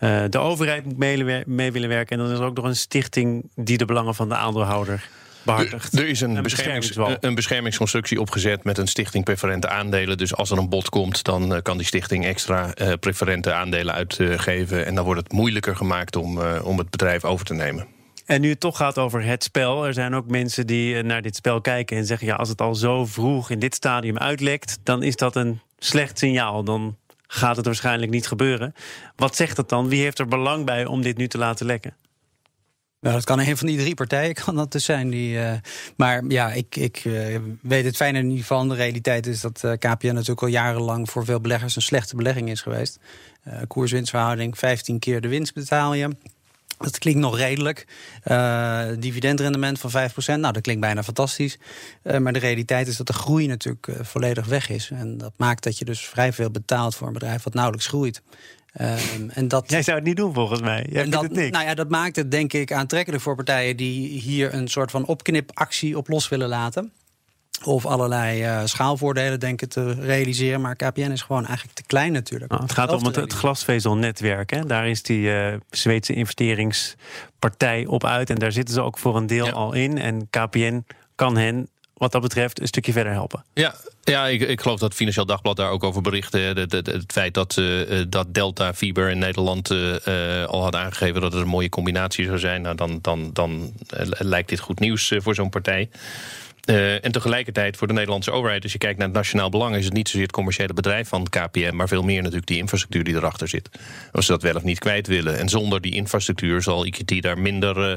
Uh, 0.00 0.24
de 0.30 0.38
overheid 0.38 0.84
moet 0.84 0.98
mee, 0.98 1.44
mee, 1.46 1.72
willen 1.72 1.88
werken. 1.88 2.18
En 2.18 2.24
dan 2.24 2.32
is 2.32 2.38
er 2.38 2.44
ook 2.44 2.56
nog 2.56 2.64
een 2.64 2.76
stichting 2.76 3.50
die 3.54 3.78
de 3.78 3.84
belangen 3.84 4.14
van 4.14 4.28
de 4.28 4.34
aandeelhouder 4.34 5.08
behartigt. 5.42 5.98
Er, 5.98 6.08
is 6.08 6.20
een, 6.20 6.42
beschermings, 6.42 6.96
een 7.20 7.34
beschermingsconstructie 7.34 8.20
opgezet 8.20 8.64
met 8.64 8.78
een 8.78 8.86
stichting 8.86 9.24
preferente 9.24 9.68
aandelen. 9.68 10.16
Dus 10.16 10.34
als 10.34 10.50
er 10.50 10.58
een 10.58 10.68
bod 10.68 10.88
komt, 10.88 11.24
dan 11.24 11.52
uh, 11.52 11.58
kan 11.62 11.76
die 11.76 11.86
stichting 11.86 12.24
extra 12.24 12.74
uh, 12.74 12.92
preferente 13.00 13.52
aandelen 13.52 13.94
uitgeven. 13.94 14.86
en 14.86 14.94
dan 14.94 15.04
wordt 15.04 15.20
het 15.20 15.32
moeilijker 15.32 15.76
gemaakt 15.76 16.16
om, 16.16 16.40
om 16.40 16.78
het 16.78 16.90
bedrijf 16.90 17.24
over 17.24 17.44
te 17.44 17.54
nemen. 17.54 17.97
En 18.28 18.40
nu 18.40 18.48
het 18.48 18.60
toch 18.60 18.76
gaat 18.76 18.98
over 18.98 19.24
het 19.24 19.42
spel, 19.42 19.86
er 19.86 19.92
zijn 19.92 20.14
ook 20.14 20.26
mensen 20.26 20.66
die 20.66 20.96
eh, 20.96 21.04
naar 21.04 21.22
dit 21.22 21.36
spel 21.36 21.60
kijken 21.60 21.96
en 21.96 22.06
zeggen: 22.06 22.26
ja, 22.26 22.34
als 22.34 22.48
het 22.48 22.60
al 22.60 22.74
zo 22.74 23.06
vroeg 23.06 23.50
in 23.50 23.58
dit 23.58 23.74
stadium 23.74 24.18
uitlekt, 24.18 24.78
dan 24.82 25.02
is 25.02 25.16
dat 25.16 25.36
een 25.36 25.60
slecht 25.78 26.18
signaal. 26.18 26.64
Dan 26.64 26.96
gaat 27.26 27.56
het 27.56 27.64
waarschijnlijk 27.64 28.10
niet 28.10 28.26
gebeuren. 28.26 28.74
Wat 29.16 29.36
zegt 29.36 29.56
dat 29.56 29.68
dan? 29.68 29.88
Wie 29.88 30.02
heeft 30.02 30.18
er 30.18 30.28
belang 30.28 30.64
bij 30.64 30.86
om 30.86 31.02
dit 31.02 31.16
nu 31.16 31.28
te 31.28 31.38
laten 31.38 31.66
lekken? 31.66 31.96
Nou, 33.00 33.14
dat 33.14 33.24
kan 33.24 33.40
een 33.40 33.56
van 33.56 33.66
die 33.66 33.78
drie 33.78 33.94
partijen 33.94 34.34
kan 34.44 34.56
dat 34.56 34.72
dus 34.72 34.84
zijn. 34.84 35.10
Die, 35.10 35.34
uh, 35.34 35.52
maar 35.96 36.24
ja, 36.24 36.52
ik, 36.52 36.76
ik 36.76 37.04
uh, 37.04 37.38
weet 37.62 37.84
het 37.84 37.96
fijne 37.96 38.22
niet 38.22 38.44
van. 38.44 38.68
De 38.68 38.74
realiteit 38.74 39.26
is 39.26 39.40
dat 39.40 39.60
KPN 39.78 40.06
natuurlijk 40.06 40.42
al 40.42 40.48
jarenlang 40.48 41.10
voor 41.10 41.24
veel 41.24 41.40
beleggers 41.40 41.76
een 41.76 41.82
slechte 41.82 42.16
belegging 42.16 42.50
is 42.50 42.62
geweest. 42.62 42.98
koerswinstverhouding, 43.66 44.58
15 44.58 44.98
keer 44.98 45.20
de 45.20 45.28
winst 45.28 45.54
betaal 45.54 45.94
je. 45.94 46.08
Dat 46.78 46.98
klinkt 46.98 47.20
nog 47.20 47.36
redelijk. 47.36 47.86
Uh, 48.24 48.86
dividendrendement 48.98 49.78
van 49.78 49.90
5%, 49.90 49.94
nou 50.26 50.52
dat 50.52 50.60
klinkt 50.60 50.80
bijna 50.80 51.02
fantastisch. 51.02 51.58
Uh, 52.02 52.18
maar 52.18 52.32
de 52.32 52.38
realiteit 52.38 52.88
is 52.88 52.96
dat 52.96 53.06
de 53.06 53.12
groei 53.12 53.46
natuurlijk 53.46 53.86
uh, 53.86 53.96
volledig 54.02 54.46
weg 54.46 54.70
is. 54.70 54.90
En 54.90 55.18
dat 55.18 55.32
maakt 55.36 55.62
dat 55.62 55.78
je 55.78 55.84
dus 55.84 56.06
vrij 56.06 56.32
veel 56.32 56.50
betaalt 56.50 56.94
voor 56.94 57.06
een 57.06 57.12
bedrijf 57.12 57.42
wat 57.42 57.54
nauwelijks 57.54 57.86
groeit. 57.86 58.22
Um, 58.80 59.30
en 59.30 59.48
dat, 59.48 59.70
Jij 59.70 59.82
zou 59.82 59.96
het 59.96 60.06
niet 60.06 60.16
doen 60.16 60.34
volgens 60.34 60.60
mij. 60.60 60.86
Jij 60.90 61.02
en 61.02 61.10
dat, 61.10 61.22
het 61.22 61.32
niks. 61.32 61.50
Nou 61.50 61.64
ja, 61.64 61.74
dat 61.74 61.88
maakt 61.88 62.16
het 62.16 62.30
denk 62.30 62.52
ik 62.52 62.72
aantrekkelijk 62.72 63.22
voor 63.22 63.34
partijen 63.34 63.76
die 63.76 64.20
hier 64.20 64.54
een 64.54 64.68
soort 64.68 64.90
van 64.90 65.06
opknipactie 65.06 65.96
op 65.96 66.08
los 66.08 66.28
willen 66.28 66.48
laten. 66.48 66.92
Of 67.64 67.86
allerlei 67.86 68.44
uh, 68.44 68.60
schaalvoordelen 68.64 69.40
denken 69.40 69.68
te 69.68 69.92
realiseren. 69.92 70.60
Maar 70.60 70.76
KPN 70.76 71.10
is 71.10 71.22
gewoon 71.22 71.46
eigenlijk 71.46 71.76
te 71.76 71.82
klein 71.86 72.12
natuurlijk. 72.12 72.50
Nou, 72.50 72.62
het 72.62 72.72
gaat 72.72 72.92
om 72.92 73.04
het, 73.04 73.16
het, 73.16 73.32
glasvezelnetwerk. 73.32 74.50
Hè? 74.50 74.66
Daar 74.66 74.88
is 74.88 75.02
die 75.02 75.20
uh, 75.20 75.54
Zweedse 75.70 76.14
investeringspartij 76.14 77.86
op 77.86 78.04
uit. 78.04 78.30
En 78.30 78.36
daar 78.36 78.52
zitten 78.52 78.74
ze 78.74 78.80
ook 78.80 78.98
voor 78.98 79.16
een 79.16 79.26
deel 79.26 79.50
al 79.50 79.72
in. 79.72 79.98
En 79.98 80.28
KPN 80.30 80.84
kan 81.14 81.36
hen 81.36 81.68
wat 81.98 82.12
dat 82.12 82.22
betreft 82.22 82.60
een 82.60 82.66
stukje 82.66 82.92
verder 82.92 83.12
helpen. 83.12 83.44
Ja, 83.54 83.74
ja 84.02 84.26
ik, 84.26 84.40
ik 84.40 84.60
geloof 84.60 84.78
dat 84.78 84.94
Financieel 84.94 85.26
Dagblad 85.26 85.56
daar 85.56 85.70
ook 85.70 85.84
over 85.84 86.02
berichtte. 86.02 86.38
Het, 86.38 87.12
feit 87.12 87.34
dat, 87.34 87.56
uh, 87.56 88.02
dat 88.08 88.34
Delta 88.34 88.74
Fiber 88.74 89.10
in 89.10 89.18
Nederland 89.18 89.70
uh, 89.70 90.44
al 90.44 90.62
had 90.62 90.74
aangegeven 90.74 91.20
dat 91.20 91.32
het 91.32 91.42
een 91.42 91.48
mooie 91.48 91.68
combinatie 91.68 92.24
zou 92.24 92.38
zijn. 92.38 92.62
Nou, 92.62 92.76
dan, 92.76 92.98
dan, 93.02 93.30
dan 93.32 93.72
lijkt 94.18 94.48
dit 94.48 94.60
goed 94.60 94.80
nieuws 94.80 95.12
voor 95.16 95.34
zo'n 95.34 95.50
partij. 95.50 95.88
Uh, 96.70 97.04
en 97.04 97.12
tegelijkertijd 97.12 97.76
voor 97.76 97.86
de 97.86 97.92
Nederlandse 97.92 98.30
overheid, 98.30 98.62
als 98.62 98.72
je 98.72 98.78
kijkt 98.78 98.98
naar 98.98 99.06
het 99.06 99.16
nationaal 99.16 99.50
belang, 99.50 99.76
is 99.76 99.84
het 99.84 99.94
niet 99.94 100.08
zozeer 100.08 100.22
het 100.22 100.32
commerciële 100.32 100.72
bedrijf 100.72 101.08
van 101.08 101.28
KPM, 101.28 101.74
maar 101.74 101.88
veel 101.88 102.02
meer 102.02 102.20
natuurlijk 102.20 102.46
die 102.46 102.58
infrastructuur 102.58 103.04
die 103.04 103.14
erachter 103.14 103.48
zit. 103.48 103.68
Als 104.12 104.26
ze 104.26 104.32
dat 104.32 104.42
wel 104.42 104.54
of 104.54 104.62
niet 104.62 104.78
kwijt 104.78 105.06
willen. 105.06 105.38
En 105.38 105.48
zonder 105.48 105.80
die 105.80 105.92
infrastructuur 105.92 106.62
zal 106.62 106.86
IKT 106.86 107.22
daar 107.22 107.38
minder 107.38 107.90
uh, 107.90 107.96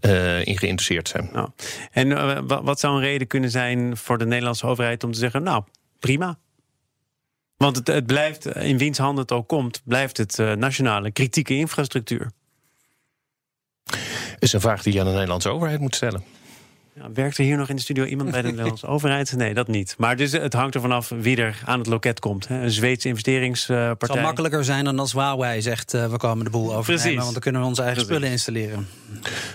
uh, 0.00 0.46
in 0.46 0.58
geïnteresseerd 0.58 1.08
zijn. 1.08 1.28
Nou, 1.32 1.48
en 1.90 2.46
wat 2.46 2.80
zou 2.80 2.94
een 2.94 3.00
reden 3.00 3.26
kunnen 3.26 3.50
zijn 3.50 3.96
voor 3.96 4.18
de 4.18 4.26
Nederlandse 4.26 4.66
overheid 4.66 5.04
om 5.04 5.12
te 5.12 5.18
zeggen: 5.18 5.42
Nou, 5.42 5.62
prima. 5.98 6.38
Want 7.56 7.76
het, 7.76 7.86
het 7.86 8.06
blijft, 8.06 8.46
in 8.46 8.78
wiens 8.78 8.98
handen 8.98 9.22
het 9.22 9.32
ook 9.32 9.48
komt, 9.48 9.82
blijft 9.84 10.16
het 10.16 10.36
nationale 10.58 11.10
kritieke 11.10 11.54
infrastructuur. 11.54 12.30
Is 14.38 14.52
een 14.52 14.60
vraag 14.60 14.82
die 14.82 14.92
je 14.92 15.00
aan 15.00 15.06
de 15.06 15.12
Nederlandse 15.12 15.48
overheid 15.48 15.80
moet 15.80 15.94
stellen. 15.94 16.35
Ja, 16.98 17.12
werkt 17.12 17.38
er 17.38 17.44
hier 17.44 17.56
nog 17.56 17.68
in 17.68 17.76
de 17.76 17.82
studio 17.82 18.04
iemand 18.04 18.30
bij 18.30 18.42
de 18.42 18.48
Nederlandse 18.52 18.86
overheid? 18.86 19.32
Nee, 19.32 19.54
dat 19.54 19.68
niet. 19.68 19.94
Maar 19.98 20.16
dus 20.16 20.32
het 20.32 20.52
hangt 20.52 20.74
er 20.74 20.80
vanaf 20.80 21.08
wie 21.08 21.36
er 21.36 21.62
aan 21.64 21.78
het 21.78 21.88
loket 21.88 22.20
komt. 22.20 22.46
Een 22.48 22.70
Zweedse 22.70 23.08
investeringspartij. 23.08 23.94
Het 23.98 24.10
zal 24.12 24.20
makkelijker 24.20 24.64
zijn 24.64 24.84
dan 24.84 24.98
als 24.98 25.12
Huawei 25.12 25.62
zegt... 25.62 25.94
Uh, 25.94 26.10
we 26.10 26.16
komen 26.16 26.44
de 26.44 26.50
boel 26.50 26.74
overnemen, 26.74 27.22
want 27.22 27.32
dan 27.32 27.40
kunnen 27.40 27.60
we 27.60 27.66
onze 27.66 27.82
eigen 27.82 28.02
spullen 28.02 28.30
installeren. 28.30 28.88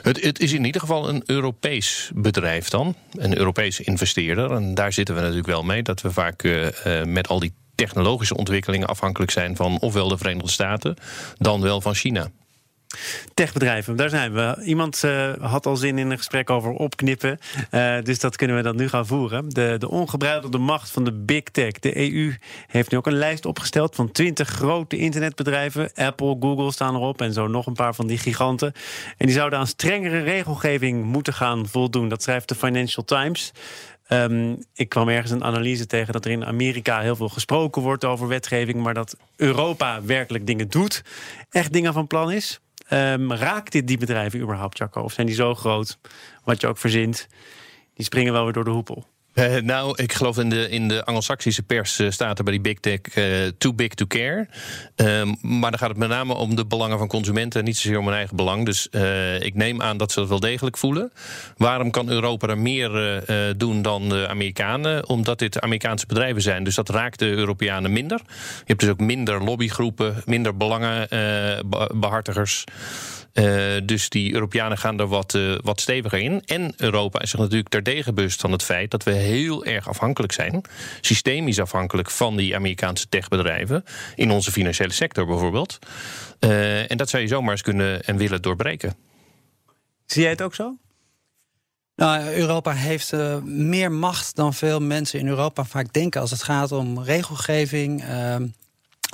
Het, 0.02 0.22
het, 0.22 0.40
is 0.40 0.54
in 0.54 0.66
ieder 0.66 0.82
geval 0.82 1.10
een 1.10 1.24
Europees 1.26 2.12
bedrijf 2.14 2.70
dan. 2.70 2.96
Een 3.12 3.38
Europese 3.38 3.84
investeerder. 3.84 4.52
En 4.52 4.74
daar 4.74 4.94
zitten 4.94 5.16
we 5.16 5.22
natuurlijk 5.22 5.48
wel 5.48 5.64
mee. 5.64 5.84
Dat 5.84 6.02
we 6.02 6.12
vaak 6.12 6.44
uh, 6.44 6.68
met 7.04 7.28
al 7.28 7.40
die 7.40 7.54
technologische 7.76 8.38
ontwikkelingen 8.38 8.88
afhankelijk 8.88 9.32
zijn 9.32 9.56
van 9.56 9.80
ofwel 9.80 10.08
de 10.08 10.18
Verenigde 10.18 10.50
Staten... 10.50 10.96
dan 11.38 11.62
wel 11.62 11.82
van 11.82 11.96
China. 11.96 12.32
Techbedrijven, 13.34 13.96
daar 13.96 14.10
zijn 14.10 14.34
we. 14.34 14.62
Iemand 14.64 15.02
uh, 15.06 15.32
had 15.40 15.66
al 15.66 15.76
zin 15.76 15.98
in 15.98 16.12
een 16.12 16.18
gesprek 16.18 16.50
over 16.50 16.72
opknippen. 16.72 17.40
Uh, 17.72 17.96
dus 18.04 18.20
dat 18.20 18.36
kunnen 18.36 18.56
we 18.56 18.62
dan 18.62 18.76
nu 18.76 18.90
gaan 18.90 19.08
voeren. 19.08 19.50
De, 19.50 19.76
de 20.50 20.58
macht 20.58 20.92
van 20.92 21.04
de 21.04 21.14
big 21.14 21.44
tech. 21.44 21.72
De 21.72 22.12
EU 22.12 22.34
heeft 22.68 22.92
nu 22.92 22.98
ook 22.98 23.08
een 23.08 23.18
lijst 23.18 23.46
opgesteld 23.46 23.96
van 23.96 24.12
20 24.12 24.48
grote 24.48 24.98
internetbedrijven. 24.98 25.92
Apple, 25.96 26.38
Google 26.40 26.72
staan 26.72 26.96
erop 26.96 27.22
en 27.22 27.34
zo 27.34 27.48
nog 27.48 27.66
een 27.66 27.74
paar 27.74 27.96
van 27.96 28.08
die 28.08 28.18
giganten. 28.18 28.74
En 29.18 29.26
die 29.26 29.36
zouden 29.36 29.60
aan 29.60 29.68
strengere 29.68 30.20
regelgeving 30.20 31.04
moeten 31.04 31.34
gaan 31.34 31.68
voldoen. 31.68 32.10
Dat 32.10 32.24
schrijft 32.24 32.48
de 32.48 32.56
Financial 32.56 33.06
Times. 33.06 33.52
Um, 34.14 34.58
ik 34.74 34.90
kwam 34.90 35.10
ergens 35.10 35.32
een 35.32 35.44
analyse 35.44 35.86
tegen 35.86 36.14
dat 36.14 36.26
er 36.26 36.32
in 36.32 36.46
Amerika 36.46 37.00
heel 37.00 37.16
veel 37.16 37.30
gesproken 37.30 37.82
wordt 37.82 38.06
over 38.06 38.28
wetgeving, 38.28 38.84
maar 38.84 38.94
dat 38.94 39.16
Europa 39.36 40.02
werkelijk 40.04 40.48
dingen 40.48 40.70
doet, 40.70 41.04
echt 41.50 41.74
dingen 41.74 41.94
van 41.94 42.08
plan 42.08 42.32
is. 42.32 42.60
Um, 42.94 43.34
raakt 43.34 43.72
dit 43.72 43.88
die 43.88 43.98
bedrijven 43.98 44.40
überhaupt, 44.40 44.78
Jacco? 44.78 45.02
Of 45.02 45.14
zijn 45.14 45.28
die 45.28 45.36
zo 45.36 45.56
groot, 45.56 45.98
wat 46.44 46.62
je 46.62 46.68
ook 46.68 46.78
verzint, 46.78 47.28
die 47.94 48.06
springen 48.06 48.34
wel 48.34 48.44
weer 48.44 48.54
door 48.54 48.64
de 48.64 48.70
hoepel? 48.70 49.06
Uh, 49.34 49.58
nou, 49.58 49.94
ik 49.96 50.14
geloof 50.14 50.38
in 50.38 50.50
de, 50.50 50.70
in 50.70 50.88
de 50.88 51.06
Anglo-Saxische 51.06 51.64
pers 51.64 52.00
uh, 52.00 52.10
staat 52.10 52.38
er 52.38 52.44
bij 52.44 52.54
die 52.54 52.62
big 52.62 52.80
tech 52.80 53.00
uh, 53.16 53.48
too 53.58 53.74
big 53.74 53.88
to 53.88 54.06
care. 54.06 54.48
Um, 54.96 55.36
maar 55.42 55.70
dan 55.70 55.80
gaat 55.80 55.90
het 55.90 55.98
met 55.98 56.10
name 56.10 56.34
om 56.34 56.56
de 56.56 56.66
belangen 56.66 56.98
van 56.98 57.08
consumenten, 57.08 57.64
niet 57.64 57.78
zozeer 57.78 58.00
om 58.00 58.06
hun 58.06 58.16
eigen 58.16 58.36
belang. 58.36 58.66
Dus 58.66 58.88
ik 59.40 59.56
neem 59.56 59.82
aan 59.82 59.98
dat 59.98 60.12
ze 60.12 60.20
dat 60.20 60.30
wel 60.30 60.40
degelijk 60.40 60.78
voelen. 60.78 61.12
Waarom 61.58 61.92
kan 61.92 62.10
Europa 62.10 62.48
er 62.48 62.58
meer 62.58 63.24
doen 63.58 63.82
dan 63.82 64.10
de 64.10 64.28
Amerikanen? 64.28 65.10
Omdat 65.10 65.40
dit 65.40 65.62
Amerikaanse 65.62 66.06
bedrijven 66.06 66.42
zijn. 66.42 66.64
Dus 66.64 66.76
dat 66.76 66.90
raakt 66.90 67.20
de 67.20 67.30
Europeanen 67.30 67.92
minder. 67.92 68.22
Je 68.28 68.64
hebt 68.66 68.80
dus 68.80 68.90
ook 68.90 69.00
minder 69.00 69.44
lobbygroepen, 69.44 70.22
minder 70.26 70.58
belangenbehartigers. 70.58 72.64
Uh, 73.34 73.82
dus 73.84 74.10
die 74.10 74.34
Europeanen 74.34 74.78
gaan 74.78 75.00
er 75.00 75.08
wat, 75.08 75.34
uh, 75.34 75.58
wat 75.64 75.82
steviger 75.82 76.20
in. 76.20 76.42
En 76.46 76.74
Europa 76.78 77.22
is 77.22 77.30
zich 77.30 77.40
natuurlijk 77.40 77.70
terdege 77.70 78.14
bewust 78.14 78.42
van 78.42 78.52
het 78.52 78.64
feit 78.64 78.92
dat 78.92 79.04
we 79.04 79.12
heel 79.12 79.66
erg 79.66 79.88
afhankelijk 79.88 80.34
zijn, 80.34 80.62
systemisch 81.02 81.60
afhankelijk 81.60 82.12
van 82.12 82.36
die 82.36 82.56
Amerikaanse 82.56 83.10
techbedrijven, 83.10 83.84
in 84.16 84.32
onze 84.32 84.52
financiële 84.52 84.94
sector 84.94 85.26
bijvoorbeeld. 85.26 85.80
Uh, 86.40 86.92
en 86.92 86.98
dat 86.98 87.10
zou 87.10 87.22
je 87.22 87.28
zomaar 87.28 87.52
eens 87.52 87.62
kunnen 87.62 88.04
en 88.04 88.18
willen 88.18 88.42
doorbreken. 88.42 88.96
Zie 90.06 90.22
jij 90.22 90.32
het 90.32 90.42
ook 90.42 90.56
zo? 90.56 90.78
Nou, 91.96 92.34
Europa 92.34 92.72
heeft 92.72 93.14
uh, 93.14 93.38
meer 93.44 93.92
macht 93.92 94.36
dan 94.36 94.54
veel 94.54 94.80
mensen 94.80 95.20
in 95.20 95.28
Europa 95.28 95.64
vaak 95.64 95.94
denken 95.94 96.22
als 96.22 96.32
het 96.32 96.44
gaat 96.44 96.72
om 96.72 97.04
regelgeving. 97.04 98.04
Uh, 98.04 98.36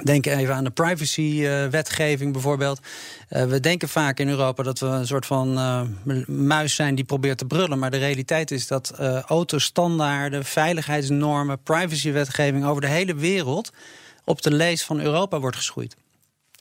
Denk 0.03 0.25
even 0.25 0.55
aan 0.55 0.63
de 0.63 0.69
privacy-wetgeving 0.69 2.33
bijvoorbeeld. 2.33 2.79
Uh, 3.29 3.43
we 3.43 3.59
denken 3.59 3.89
vaak 3.89 4.19
in 4.19 4.29
Europa 4.29 4.63
dat 4.63 4.79
we 4.79 4.85
een 4.85 5.07
soort 5.07 5.25
van 5.25 5.57
uh, 5.57 5.81
muis 6.27 6.75
zijn 6.75 6.95
die 6.95 7.05
probeert 7.05 7.37
te 7.37 7.45
brullen. 7.45 7.79
Maar 7.79 7.91
de 7.91 7.97
realiteit 7.97 8.51
is 8.51 8.67
dat 8.67 8.93
uh, 8.99 9.19
autostandaarden, 9.21 10.45
veiligheidsnormen, 10.45 11.63
privacy-wetgeving 11.63 12.65
over 12.65 12.81
de 12.81 12.87
hele 12.87 13.15
wereld 13.15 13.71
op 14.25 14.41
de 14.41 14.51
lees 14.51 14.83
van 14.83 14.99
Europa 14.99 15.39
wordt 15.39 15.57
geschoeid. 15.57 15.95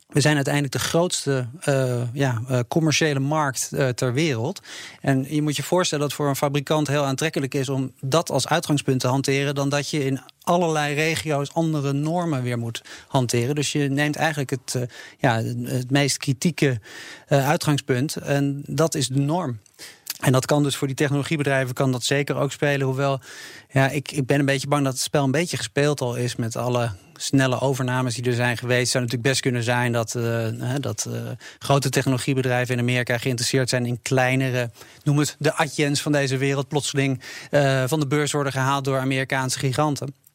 We 0.07 0.21
zijn 0.21 0.35
uiteindelijk 0.35 0.75
de 0.75 0.81
grootste 0.81 1.47
uh, 1.69 2.03
ja, 2.13 2.43
uh, 2.51 2.59
commerciële 2.69 3.19
markt 3.19 3.71
uh, 3.73 3.89
ter 3.89 4.13
wereld. 4.13 4.61
En 5.01 5.35
je 5.35 5.43
moet 5.43 5.57
je 5.57 5.63
voorstellen 5.63 6.05
dat 6.05 6.17
voor 6.17 6.29
een 6.29 6.37
fabrikant 6.37 6.89
heel 6.89 7.05
aantrekkelijk 7.05 7.55
is 7.55 7.69
om 7.69 7.93
dat 8.01 8.31
als 8.31 8.49
uitgangspunt 8.49 9.01
te 9.01 9.09
hanteren, 9.09 9.55
dan 9.55 9.69
dat 9.69 9.91
je 9.91 10.05
in 10.05 10.21
allerlei 10.41 10.95
regio's 10.95 11.53
andere 11.53 11.93
normen 11.93 12.43
weer 12.43 12.59
moet 12.59 12.83
hanteren. 13.09 13.55
Dus 13.55 13.73
je 13.73 13.89
neemt 13.89 14.17
eigenlijk 14.17 14.51
het, 14.51 14.89
ja, 15.19 15.43
het 15.63 15.91
meest 15.91 16.17
kritieke 16.17 16.81
uitgangspunt. 17.29 18.17
En 18.17 18.63
dat 18.67 18.95
is 18.95 19.09
de 19.09 19.21
norm. 19.21 19.59
En 20.21 20.33
dat 20.33 20.47
kan 20.47 20.63
dus 20.63 20.77
voor 20.77 20.87
die 20.87 20.97
technologiebedrijven 20.97 21.75
kan 21.75 21.93
dat 21.93 22.03
zeker 22.03 22.37
ook 22.37 22.53
spelen. 22.53 22.87
Hoewel, 22.87 23.21
ja, 23.71 23.89
ik, 23.89 24.13
ik 24.13 24.27
ben 24.27 24.39
een 24.39 24.47
beetje 24.47 24.69
bang 24.69 24.85
dat 24.85 24.93
het 24.93 25.03
spel 25.03 25.25
een 25.25 25.31
beetje 25.31 25.57
gespeeld 25.57 26.01
al 26.01 26.15
is 26.15 26.37
met 26.37 26.57
alle 26.57 26.91
snelle 27.17 27.61
overnames 27.61 28.15
die 28.15 28.25
er 28.25 28.35
zijn 28.35 28.57
geweest. 28.57 28.91
Zou 28.91 29.05
natuurlijk 29.05 29.31
best 29.31 29.43
kunnen 29.43 29.63
zijn 29.63 29.93
dat, 29.93 30.15
uh, 30.15 30.49
dat 30.81 31.07
uh, 31.09 31.15
grote 31.59 31.89
technologiebedrijven 31.89 32.75
in 32.75 32.81
Amerika 32.81 33.19
geïnteresseerd 33.19 33.69
zijn 33.69 33.87
in 33.87 34.03
kleinere, 34.03 34.71
noem 35.03 35.19
het 35.19 35.37
de 35.39 35.55
Adjens 35.55 36.03
van 36.03 36.13
deze 36.13 36.37
wereld, 36.37 36.69
plotseling 36.69 37.21
uh, 37.51 37.85
van 37.87 38.01
de 38.01 38.07
beurs 38.07 38.33
worden 38.33 38.53
gehaald 38.53 38.85
door 38.85 38.99
Amerikaanse 38.99 39.59
giganten. 39.59 40.26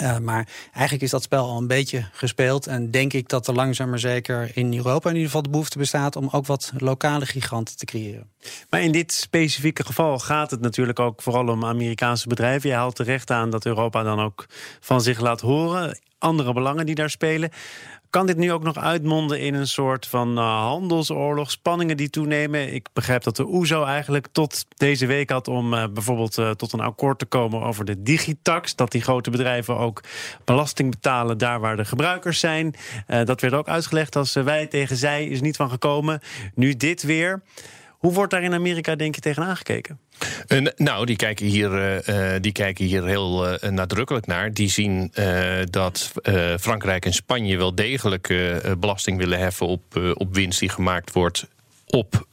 Uh, 0.00 0.18
maar 0.18 0.48
eigenlijk 0.72 1.02
is 1.02 1.10
dat 1.10 1.22
spel 1.22 1.44
al 1.44 1.58
een 1.58 1.66
beetje 1.66 2.04
gespeeld. 2.12 2.66
En 2.66 2.90
denk 2.90 3.12
ik 3.12 3.28
dat 3.28 3.46
er 3.46 3.54
langzaam 3.54 3.88
maar 3.88 3.98
zeker 3.98 4.50
in 4.54 4.76
Europa 4.76 5.08
in 5.08 5.14
ieder 5.14 5.26
geval 5.26 5.42
de 5.42 5.50
behoefte 5.50 5.78
bestaat 5.78 6.16
om 6.16 6.28
ook 6.30 6.46
wat 6.46 6.72
lokale 6.76 7.26
giganten 7.26 7.76
te 7.76 7.84
creëren. 7.84 8.30
Maar 8.70 8.82
in 8.82 8.92
dit 8.92 9.12
specifieke 9.12 9.84
geval 9.84 10.18
gaat 10.18 10.50
het 10.50 10.60
natuurlijk 10.60 10.98
ook 10.98 11.22
vooral 11.22 11.48
om 11.48 11.64
Amerikaanse 11.64 12.28
bedrijven. 12.28 12.70
Je 12.70 12.76
haalt 12.76 12.96
terecht 12.96 13.30
aan 13.30 13.50
dat 13.50 13.66
Europa 13.66 14.02
dan 14.02 14.20
ook 14.20 14.46
van 14.80 15.00
zich 15.00 15.20
laat 15.20 15.40
horen. 15.40 15.98
Andere 16.18 16.52
belangen 16.52 16.86
die 16.86 16.94
daar 16.94 17.10
spelen. 17.10 17.50
Kan 18.12 18.26
dit 18.26 18.36
nu 18.36 18.52
ook 18.52 18.62
nog 18.62 18.78
uitmonden 18.78 19.40
in 19.40 19.54
een 19.54 19.66
soort 19.66 20.06
van 20.06 20.38
uh, 20.38 20.44
handelsoorlog, 20.44 21.50
spanningen 21.50 21.96
die 21.96 22.10
toenemen? 22.10 22.74
Ik 22.74 22.88
begrijp 22.92 23.22
dat 23.22 23.36
de 23.36 23.46
OESO 23.46 23.84
eigenlijk 23.84 24.26
tot 24.32 24.64
deze 24.76 25.06
week 25.06 25.30
had 25.30 25.48
om 25.48 25.74
uh, 25.74 25.84
bijvoorbeeld 25.92 26.38
uh, 26.38 26.50
tot 26.50 26.72
een 26.72 26.80
akkoord 26.80 27.18
te 27.18 27.24
komen 27.24 27.62
over 27.62 27.84
de 27.84 28.02
digitax. 28.02 28.76
Dat 28.76 28.90
die 28.90 29.00
grote 29.00 29.30
bedrijven 29.30 29.76
ook 29.78 30.00
belasting 30.44 30.90
betalen 30.90 31.38
daar 31.38 31.60
waar 31.60 31.76
de 31.76 31.84
gebruikers 31.84 32.40
zijn. 32.40 32.74
dat 33.06 33.40
werd 33.40 33.54
ook 33.54 33.68
uitgelegd 33.68 34.16
als 34.16 34.32
wij 34.32 34.66
tegen 34.66 34.96
zij 34.96 35.26
is 35.26 35.40
niet 35.40 35.56
van 35.56 35.70
gekomen. 35.70 36.20
Nu 36.54 36.76
dit 36.76 37.02
weer. 37.02 37.42
Hoe 37.88 38.12
wordt 38.12 38.30
daar 38.30 38.42
in 38.42 38.54
Amerika, 38.54 38.94
denk 38.94 39.14
je, 39.14 39.20
tegenaan 39.20 39.56
gekeken? 39.56 39.98
Uh, 40.48 40.66
nou, 40.76 41.06
die 41.06 41.16
kijken 41.16 41.46
hier, 41.46 41.70
uh, 42.08 42.40
die 42.40 42.52
kijken 42.52 42.84
hier 42.84 43.06
heel 43.06 43.52
uh, 43.52 43.70
nadrukkelijk 43.70 44.26
naar. 44.26 44.52
Die 44.52 44.70
zien 44.70 45.12
dat 45.70 46.12
Frankrijk 46.60 47.04
en 47.04 47.12
Spanje 47.12 47.56
wel 47.56 47.74
degelijk 47.74 48.34
belasting 48.78 49.18
willen 49.18 49.38
heffen 49.38 49.66
op, 49.66 50.14
op 50.14 50.34
winst 50.34 50.60
die 50.60 50.68
gemaakt 50.68 51.12
wordt 51.12 51.46
op 51.86 52.26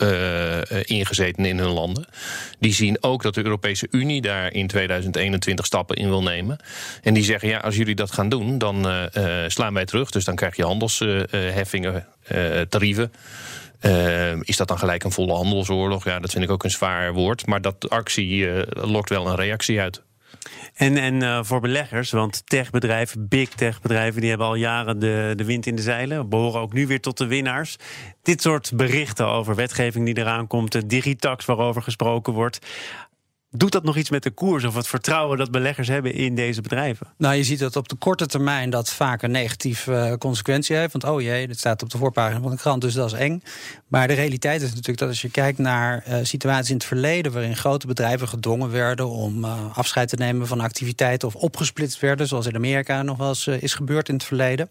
ingezeten 0.84 1.46
in 1.46 1.58
hun 1.58 1.70
landen. 1.70 2.06
Die 2.60 2.74
zien 2.74 2.98
ook 3.04 3.24
dat 3.24 3.34
de 3.34 3.44
Europese 3.44 3.88
Unie 3.92 4.22
daar 4.22 4.54
in 4.54 4.68
2021 4.68 5.66
stappen 5.66 5.96
in 5.96 6.08
wil 6.10 6.24
nemen. 6.24 6.60
En 7.04 7.14
die 7.14 7.24
zeggen: 7.24 7.50
ja, 7.50 7.58
als 7.58 7.76
jullie 7.76 7.96
dat 7.96 8.12
gaan 8.12 8.30
doen, 8.30 8.58
dan 8.58 8.88
slaan 9.48 9.74
wij 9.74 9.86
terug. 9.86 10.10
Dus 10.10 10.26
dan 10.26 10.36
krijg 10.36 10.56
je 10.56 10.64
handelsheffingen, 10.64 12.06
tarieven. 12.70 13.12
Uh, 13.82 14.42
is 14.42 14.58
dat 14.58 14.68
dan 14.68 14.80
gelijk 14.80 15.04
een 15.04 15.12
volle 15.12 15.34
handelsoorlog? 15.34 16.04
Ja, 16.04 16.20
dat 16.20 16.32
vind 16.32 16.44
ik 16.44 16.52
ook 16.52 16.64
een 16.64 16.72
zwaar 16.72 17.14
woord. 17.14 17.46
Maar 17.46 17.62
dat 17.62 17.90
actie 17.90 18.38
uh, 18.38 18.62
lokt 18.68 19.10
wel 19.10 19.28
een 19.28 19.36
reactie 19.36 19.80
uit. 19.80 20.04
En, 20.74 20.98
en 20.98 21.22
uh, 21.22 21.40
voor 21.44 21.60
beleggers, 21.60 22.12
want 22.12 22.42
techbedrijven, 22.46 23.28
big 23.28 23.50
techbedrijven, 23.50 24.22
die 24.22 24.30
hebben 24.30 24.48
al 24.48 24.56
jaren 24.56 25.00
de, 25.00 25.34
de 25.36 25.46
wind 25.46 25.66
in 25.66 25.76
de 25.76 25.82
zeilen. 25.82 26.30
Behoren 26.30 26.62
ook 26.62 26.74
nu 26.74 26.88
weer 26.88 27.02
tot 27.02 27.18
de 27.18 27.28
winnaars. 27.28 27.76
Dit 28.22 28.42
soort 28.42 28.72
berichten 28.76 29.28
over 29.28 29.56
wetgeving 29.56 30.06
die 30.06 30.18
eraan 30.18 30.48
komt, 30.48 30.72
de 30.72 30.86
digitax 30.86 31.46
waarover 31.46 31.82
gesproken 31.82 32.34
wordt. 32.34 32.60
Doet 33.52 33.72
dat 33.72 33.84
nog 33.84 33.98
iets 33.98 34.10
met 34.10 34.24
de 34.24 34.32
koers 34.32 34.64
of 34.64 34.76
het 34.76 34.88
vertrouwen 34.88 35.38
dat 35.38 35.52
beleggers 35.52 35.88
hebben 35.88 36.14
in 36.14 36.36
deze 36.36 36.62
bedrijven? 36.62 37.08
Nou, 37.18 37.36
je 37.36 37.44
ziet 37.44 37.60
dat 37.60 37.76
op 37.76 37.90
de 37.90 37.96
korte 37.96 38.26
termijn 38.26 38.70
dat 38.70 38.90
vaak 38.90 39.22
een 39.22 39.32
negatieve 39.32 39.92
uh, 39.92 40.14
consequentie 40.14 40.76
heeft. 40.76 40.92
Want 40.92 41.04
oh 41.04 41.22
jee, 41.22 41.48
dit 41.48 41.58
staat 41.58 41.84
op 41.84 41.90
de 41.90 41.98
voorpagina 41.98 42.42
van 42.42 42.52
de 42.52 42.58
krant, 42.58 42.82
dus 42.82 42.94
dat 42.94 43.12
is 43.12 43.20
eng. 43.20 43.44
Maar 43.88 44.08
de 44.08 44.14
realiteit 44.14 44.62
is 44.62 44.70
natuurlijk 44.70 44.98
dat 44.98 45.08
als 45.08 45.22
je 45.22 45.30
kijkt 45.30 45.58
naar 45.58 46.04
uh, 46.08 46.16
situaties 46.22 46.70
in 46.70 46.76
het 46.76 46.86
verleden... 46.86 47.32
waarin 47.32 47.56
grote 47.56 47.88
bedrijven 47.88 48.28
gedwongen 48.28 48.72
werden 48.72 49.10
om 49.10 49.44
uh, 49.44 49.78
afscheid 49.78 50.10
te 50.10 50.16
nemen 50.16 50.48
van 50.48 50.60
activiteiten... 50.60 51.28
of 51.28 51.36
opgesplitst 51.36 52.00
werden, 52.00 52.28
zoals 52.28 52.46
in 52.46 52.56
Amerika 52.56 53.02
nog 53.02 53.18
wel 53.18 53.30
eens 53.30 53.48
is 53.48 53.74
gebeurd 53.74 54.10
in 54.10 54.16
het 54.16 54.24
verleden 54.24 54.70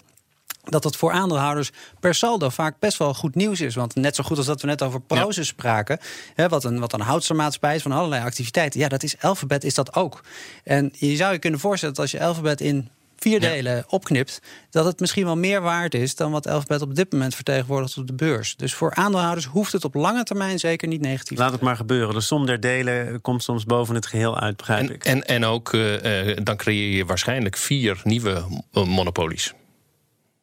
dat 0.68 0.84
het 0.84 0.96
voor 0.96 1.12
aandeelhouders 1.12 1.70
per 2.00 2.14
saldo 2.14 2.48
vaak 2.48 2.78
best 2.78 2.98
wel 2.98 3.14
goed 3.14 3.34
nieuws 3.34 3.60
is. 3.60 3.74
Want 3.74 3.94
net 3.94 4.16
zo 4.16 4.24
goed 4.24 4.36
als 4.36 4.46
dat 4.46 4.60
we 4.60 4.66
net 4.66 4.82
over 4.82 5.00
ja. 5.08 5.26
spraken... 5.30 5.98
Hè, 6.34 6.48
wat, 6.48 6.64
een, 6.64 6.80
wat 6.80 6.92
een 6.92 7.00
houtstermaatschappij 7.00 7.74
is 7.74 7.82
van 7.82 7.92
allerlei 7.92 8.24
activiteiten... 8.24 8.80
ja, 8.80 8.88
dat 8.88 9.02
is 9.02 9.20
Alphabet 9.20 9.64
is 9.64 9.74
dat 9.74 9.94
ook. 9.94 10.20
En 10.64 10.92
je 10.96 11.16
zou 11.16 11.32
je 11.32 11.38
kunnen 11.38 11.60
voorstellen 11.60 11.94
dat 11.94 12.04
als 12.04 12.12
je 12.12 12.26
Alphabet 12.26 12.60
in 12.60 12.88
vier 13.16 13.40
delen 13.40 13.76
ja. 13.76 13.84
opknipt... 13.88 14.42
dat 14.70 14.84
het 14.84 15.00
misschien 15.00 15.24
wel 15.24 15.36
meer 15.36 15.60
waard 15.60 15.94
is 15.94 16.14
dan 16.14 16.30
wat 16.30 16.48
Alphabet 16.48 16.82
op 16.82 16.94
dit 16.94 17.12
moment 17.12 17.34
vertegenwoordigt 17.34 17.96
op 17.96 18.06
de 18.06 18.12
beurs. 18.12 18.56
Dus 18.56 18.74
voor 18.74 18.94
aandeelhouders 18.94 19.46
hoeft 19.46 19.72
het 19.72 19.84
op 19.84 19.94
lange 19.94 20.22
termijn 20.22 20.58
zeker 20.58 20.88
niet 20.88 21.00
negatief 21.00 21.38
Laat 21.38 21.52
het 21.52 21.60
maar 21.60 21.76
gebeuren. 21.76 22.14
De 22.14 22.20
som 22.20 22.46
der 22.46 22.60
delen 22.60 23.20
komt 23.20 23.42
soms 23.42 23.64
boven 23.64 23.94
het 23.94 24.06
geheel 24.06 24.38
uit, 24.38 24.56
begrijp 24.56 24.88
en, 24.88 24.94
ik. 24.94 25.04
En, 25.04 25.26
en 25.26 25.44
ook, 25.44 25.72
uh, 25.72 26.36
dan 26.42 26.56
creëer 26.56 26.96
je 26.96 27.04
waarschijnlijk 27.04 27.56
vier 27.56 28.00
nieuwe 28.04 28.44
monopolies. 28.72 29.54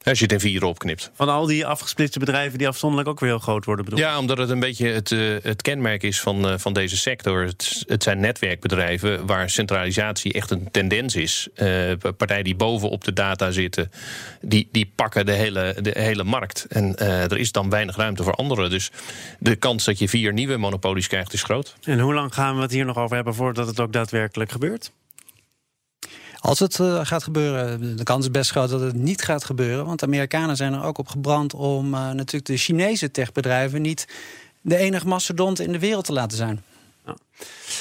Als 0.06 0.18
je 0.20 0.24
het 0.24 0.34
in 0.34 0.40
vier 0.40 0.64
opknipt. 0.64 1.12
Van 1.14 1.30
al 1.30 1.46
die 1.46 1.66
afgesplitste 1.66 2.20
bedrijven 2.20 2.58
die 2.58 2.68
afzonderlijk 2.68 3.10
ook 3.10 3.20
weer 3.20 3.30
heel 3.30 3.40
groot 3.40 3.66
worden 3.66 3.86
bedoeld. 3.86 4.02
Ja, 4.02 4.20
omdat 4.20 4.38
het 4.38 4.50
een 4.50 4.60
beetje 4.60 4.88
het, 4.88 5.12
uh, 5.12 5.38
het 5.42 5.62
kenmerk 5.62 6.04
is 6.04 6.22
van, 6.22 6.48
uh, 6.52 6.54
van 6.58 6.74
deze 6.74 6.98
sector. 6.98 7.46
Het, 7.46 7.84
het, 7.88 8.04
zijn 8.04 8.20
netwerkbedrijven 8.20 9.26
waar 9.26 9.50
centralisatie 9.50 10.34
echt 10.34 10.52
een 10.52 10.72
tendens 10.72 11.16
is. 11.16 11.48
Uh, 11.56 11.92
partijen 12.18 12.44
die 12.44 12.56
bovenop 12.56 13.04
de 13.04 13.14
data 13.14 13.52
zitten, 13.52 13.92
die, 14.42 14.70
die 14.72 14.92
pakken 14.96 15.26
de 15.26 15.32
hele, 15.32 15.76
de 15.82 15.94
hele 15.98 16.24
markt. 16.24 16.66
En 16.70 16.98
er 16.98 17.38
is 17.38 17.52
dan 17.52 17.70
weinig 17.70 17.96
ruimte 17.96 18.24
voor 18.24 18.34
anderen. 18.34 18.70
Dus 18.70 18.92
de 19.40 19.56
kans 19.56 19.84
dat 19.84 20.00
je 20.00 20.10
vier 20.10 20.34
nieuwe 20.34 20.58
monopolies 20.58 21.08
krijgt 21.08 21.34
is 21.34 21.44
groot. 21.44 21.76
En 21.84 22.00
hoe 22.00 22.14
lang 22.14 22.34
gaan 22.34 22.56
we 22.56 22.62
het 22.62 22.72
hier 22.72 22.86
nog 22.86 22.98
over 22.98 23.16
hebben 23.16 23.36
voordat 23.36 23.68
het 23.68 23.80
ook 23.80 23.94
daadwerkelijk 23.94 24.52
gebeurt? 24.52 24.92
Als 26.46 26.60
het 26.60 26.80
uh, 26.80 27.00
gaat 27.04 27.24
gebeuren, 27.24 27.98
de 27.98 28.04
kans 28.04 28.26
is 28.26 28.32
best 28.32 28.52
groot 28.52 28.70
dat 28.70 28.82
het 28.82 28.96
niet 28.96 29.22
gaat 29.22 29.44
gebeuren. 29.44 29.86
Want 29.86 30.00
de 30.00 30.06
Amerikanen 30.06 30.56
zijn 30.56 30.74
er 30.74 30.84
ook 30.84 30.98
op 30.98 31.08
gebrand 31.08 31.54
om 31.54 31.94
uh, 31.94 32.12
natuurlijk 32.12 32.46
de 32.46 32.58
Chinese 32.58 33.12
techbedrijven 33.12 33.82
niet 33.82 34.08
de 34.62 34.78
enige 34.78 35.08
mastodont 35.08 35.60
in 35.60 35.72
de 35.72 35.80
wereld 35.80 36.06
te 36.06 36.14
laten 36.14 36.38
zijn. 36.38 36.64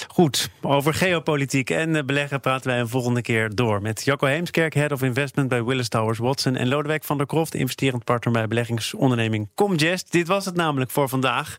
Goed, 0.08 0.50
over 0.60 0.94
geopolitiek 0.94 1.70
en 1.70 2.06
beleggen 2.06 2.40
praten 2.40 2.70
wij 2.70 2.80
een 2.80 2.88
volgende 2.88 3.22
keer 3.22 3.54
door. 3.54 3.82
Met 3.82 4.04
Jacco 4.04 4.26
Heemskerk, 4.26 4.74
Head 4.74 4.92
of 4.92 5.02
Investment 5.02 5.48
bij 5.48 5.64
Willis 5.64 5.88
Towers 5.88 6.18
Watson... 6.18 6.56
en 6.56 6.68
Lodewijk 6.68 7.04
van 7.04 7.16
der 7.16 7.26
Kroft, 7.26 7.54
investerend 7.54 8.04
partner 8.04 8.32
bij 8.32 8.48
beleggingsonderneming 8.48 9.48
Comgest. 9.54 10.12
Dit 10.12 10.28
was 10.28 10.44
het 10.44 10.56
namelijk 10.56 10.90
voor 10.90 11.08
vandaag. 11.08 11.56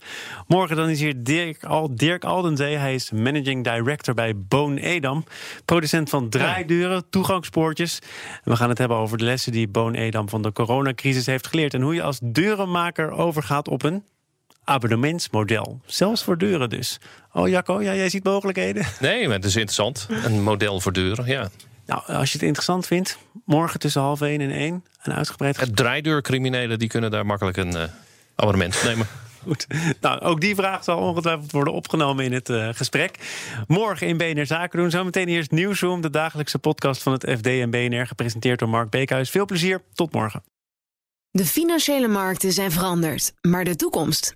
Morgen 0.47 0.75
dan 0.75 0.89
is 0.89 0.99
hier 0.99 1.23
Dirk, 1.23 1.63
Al 1.63 1.95
Dirk 1.95 2.23
Aldenzee. 2.23 2.75
Hij 2.75 2.93
is 2.93 3.11
Managing 3.11 3.63
Director 3.63 4.13
bij 4.13 4.33
Boon 4.37 4.77
Edam. 4.77 5.23
Producent 5.65 6.09
van 6.09 6.29
draaideuren, 6.29 7.09
toegangspoortjes. 7.09 7.99
We 8.43 8.55
gaan 8.55 8.69
het 8.69 8.77
hebben 8.77 8.97
over 8.97 9.17
de 9.17 9.23
lessen 9.23 9.51
die 9.51 9.67
Boon 9.67 9.93
Edam 9.93 10.29
van 10.29 10.41
de 10.41 10.51
coronacrisis 10.51 11.25
heeft 11.25 11.47
geleerd... 11.47 11.73
en 11.73 11.81
hoe 11.81 11.93
je 11.93 12.03
als 12.03 12.19
deurenmaker 12.23 13.11
overgaat 13.11 13.67
op 13.67 13.83
een 13.83 14.03
abonnementsmodel. 14.65 15.79
Zelfs 15.85 16.23
voor 16.23 16.37
deuren 16.37 16.69
dus. 16.69 16.99
Oh 17.31 17.47
Jacco, 17.47 17.81
ja, 17.81 17.95
jij 17.95 18.09
ziet 18.09 18.23
mogelijkheden. 18.23 18.85
Nee, 18.99 19.27
maar 19.27 19.35
het 19.35 19.45
is 19.45 19.55
interessant. 19.55 20.07
Een 20.23 20.43
model 20.43 20.79
voor 20.79 20.93
deuren, 20.93 21.25
ja. 21.25 21.49
Nou, 21.85 22.01
als 22.05 22.31
je 22.31 22.37
het 22.37 22.47
interessant 22.47 22.87
vindt, 22.87 23.17
morgen 23.45 23.79
tussen 23.79 24.01
half 24.01 24.21
één 24.21 24.41
en 24.41 24.51
één 24.51 24.83
een 25.03 25.13
uitgebreid 25.13 25.57
gesprek. 25.57 25.77
Draaideurcriminelen 25.77 26.79
die 26.79 26.87
kunnen 26.87 27.11
daar 27.11 27.25
makkelijk 27.25 27.57
een 27.57 27.75
uh, 27.75 27.83
abonnement 28.35 28.83
nemen. 28.83 29.07
Goed. 29.43 29.67
Nou, 30.01 30.19
ook 30.19 30.41
die 30.41 30.55
vraag 30.55 30.83
zal 30.83 30.97
ongetwijfeld 30.97 31.51
worden 31.51 31.73
opgenomen 31.73 32.25
in 32.25 32.33
het 32.33 32.49
uh, 32.49 32.69
gesprek. 32.71 33.17
Morgen 33.67 34.07
in 34.07 34.17
BNR 34.17 34.45
Zaken 34.45 34.79
doen. 34.79 34.89
Zometeen 34.89 35.27
eerst 35.27 35.51
Nieuwsroom, 35.51 36.01
de 36.01 36.09
dagelijkse 36.09 36.59
podcast 36.59 37.03
van 37.03 37.13
het 37.13 37.29
FD 37.37 37.45
en 37.45 37.69
BNR, 37.69 38.07
gepresenteerd 38.07 38.59
door 38.59 38.69
Mark 38.69 38.89
Beekhuis. 38.89 39.29
Veel 39.29 39.45
plezier, 39.45 39.81
tot 39.93 40.13
morgen. 40.13 40.43
De 41.31 41.45
financiële 41.45 42.07
markten 42.07 42.51
zijn 42.51 42.71
veranderd, 42.71 43.33
maar 43.41 43.63
de 43.63 43.75
toekomst, 43.75 44.35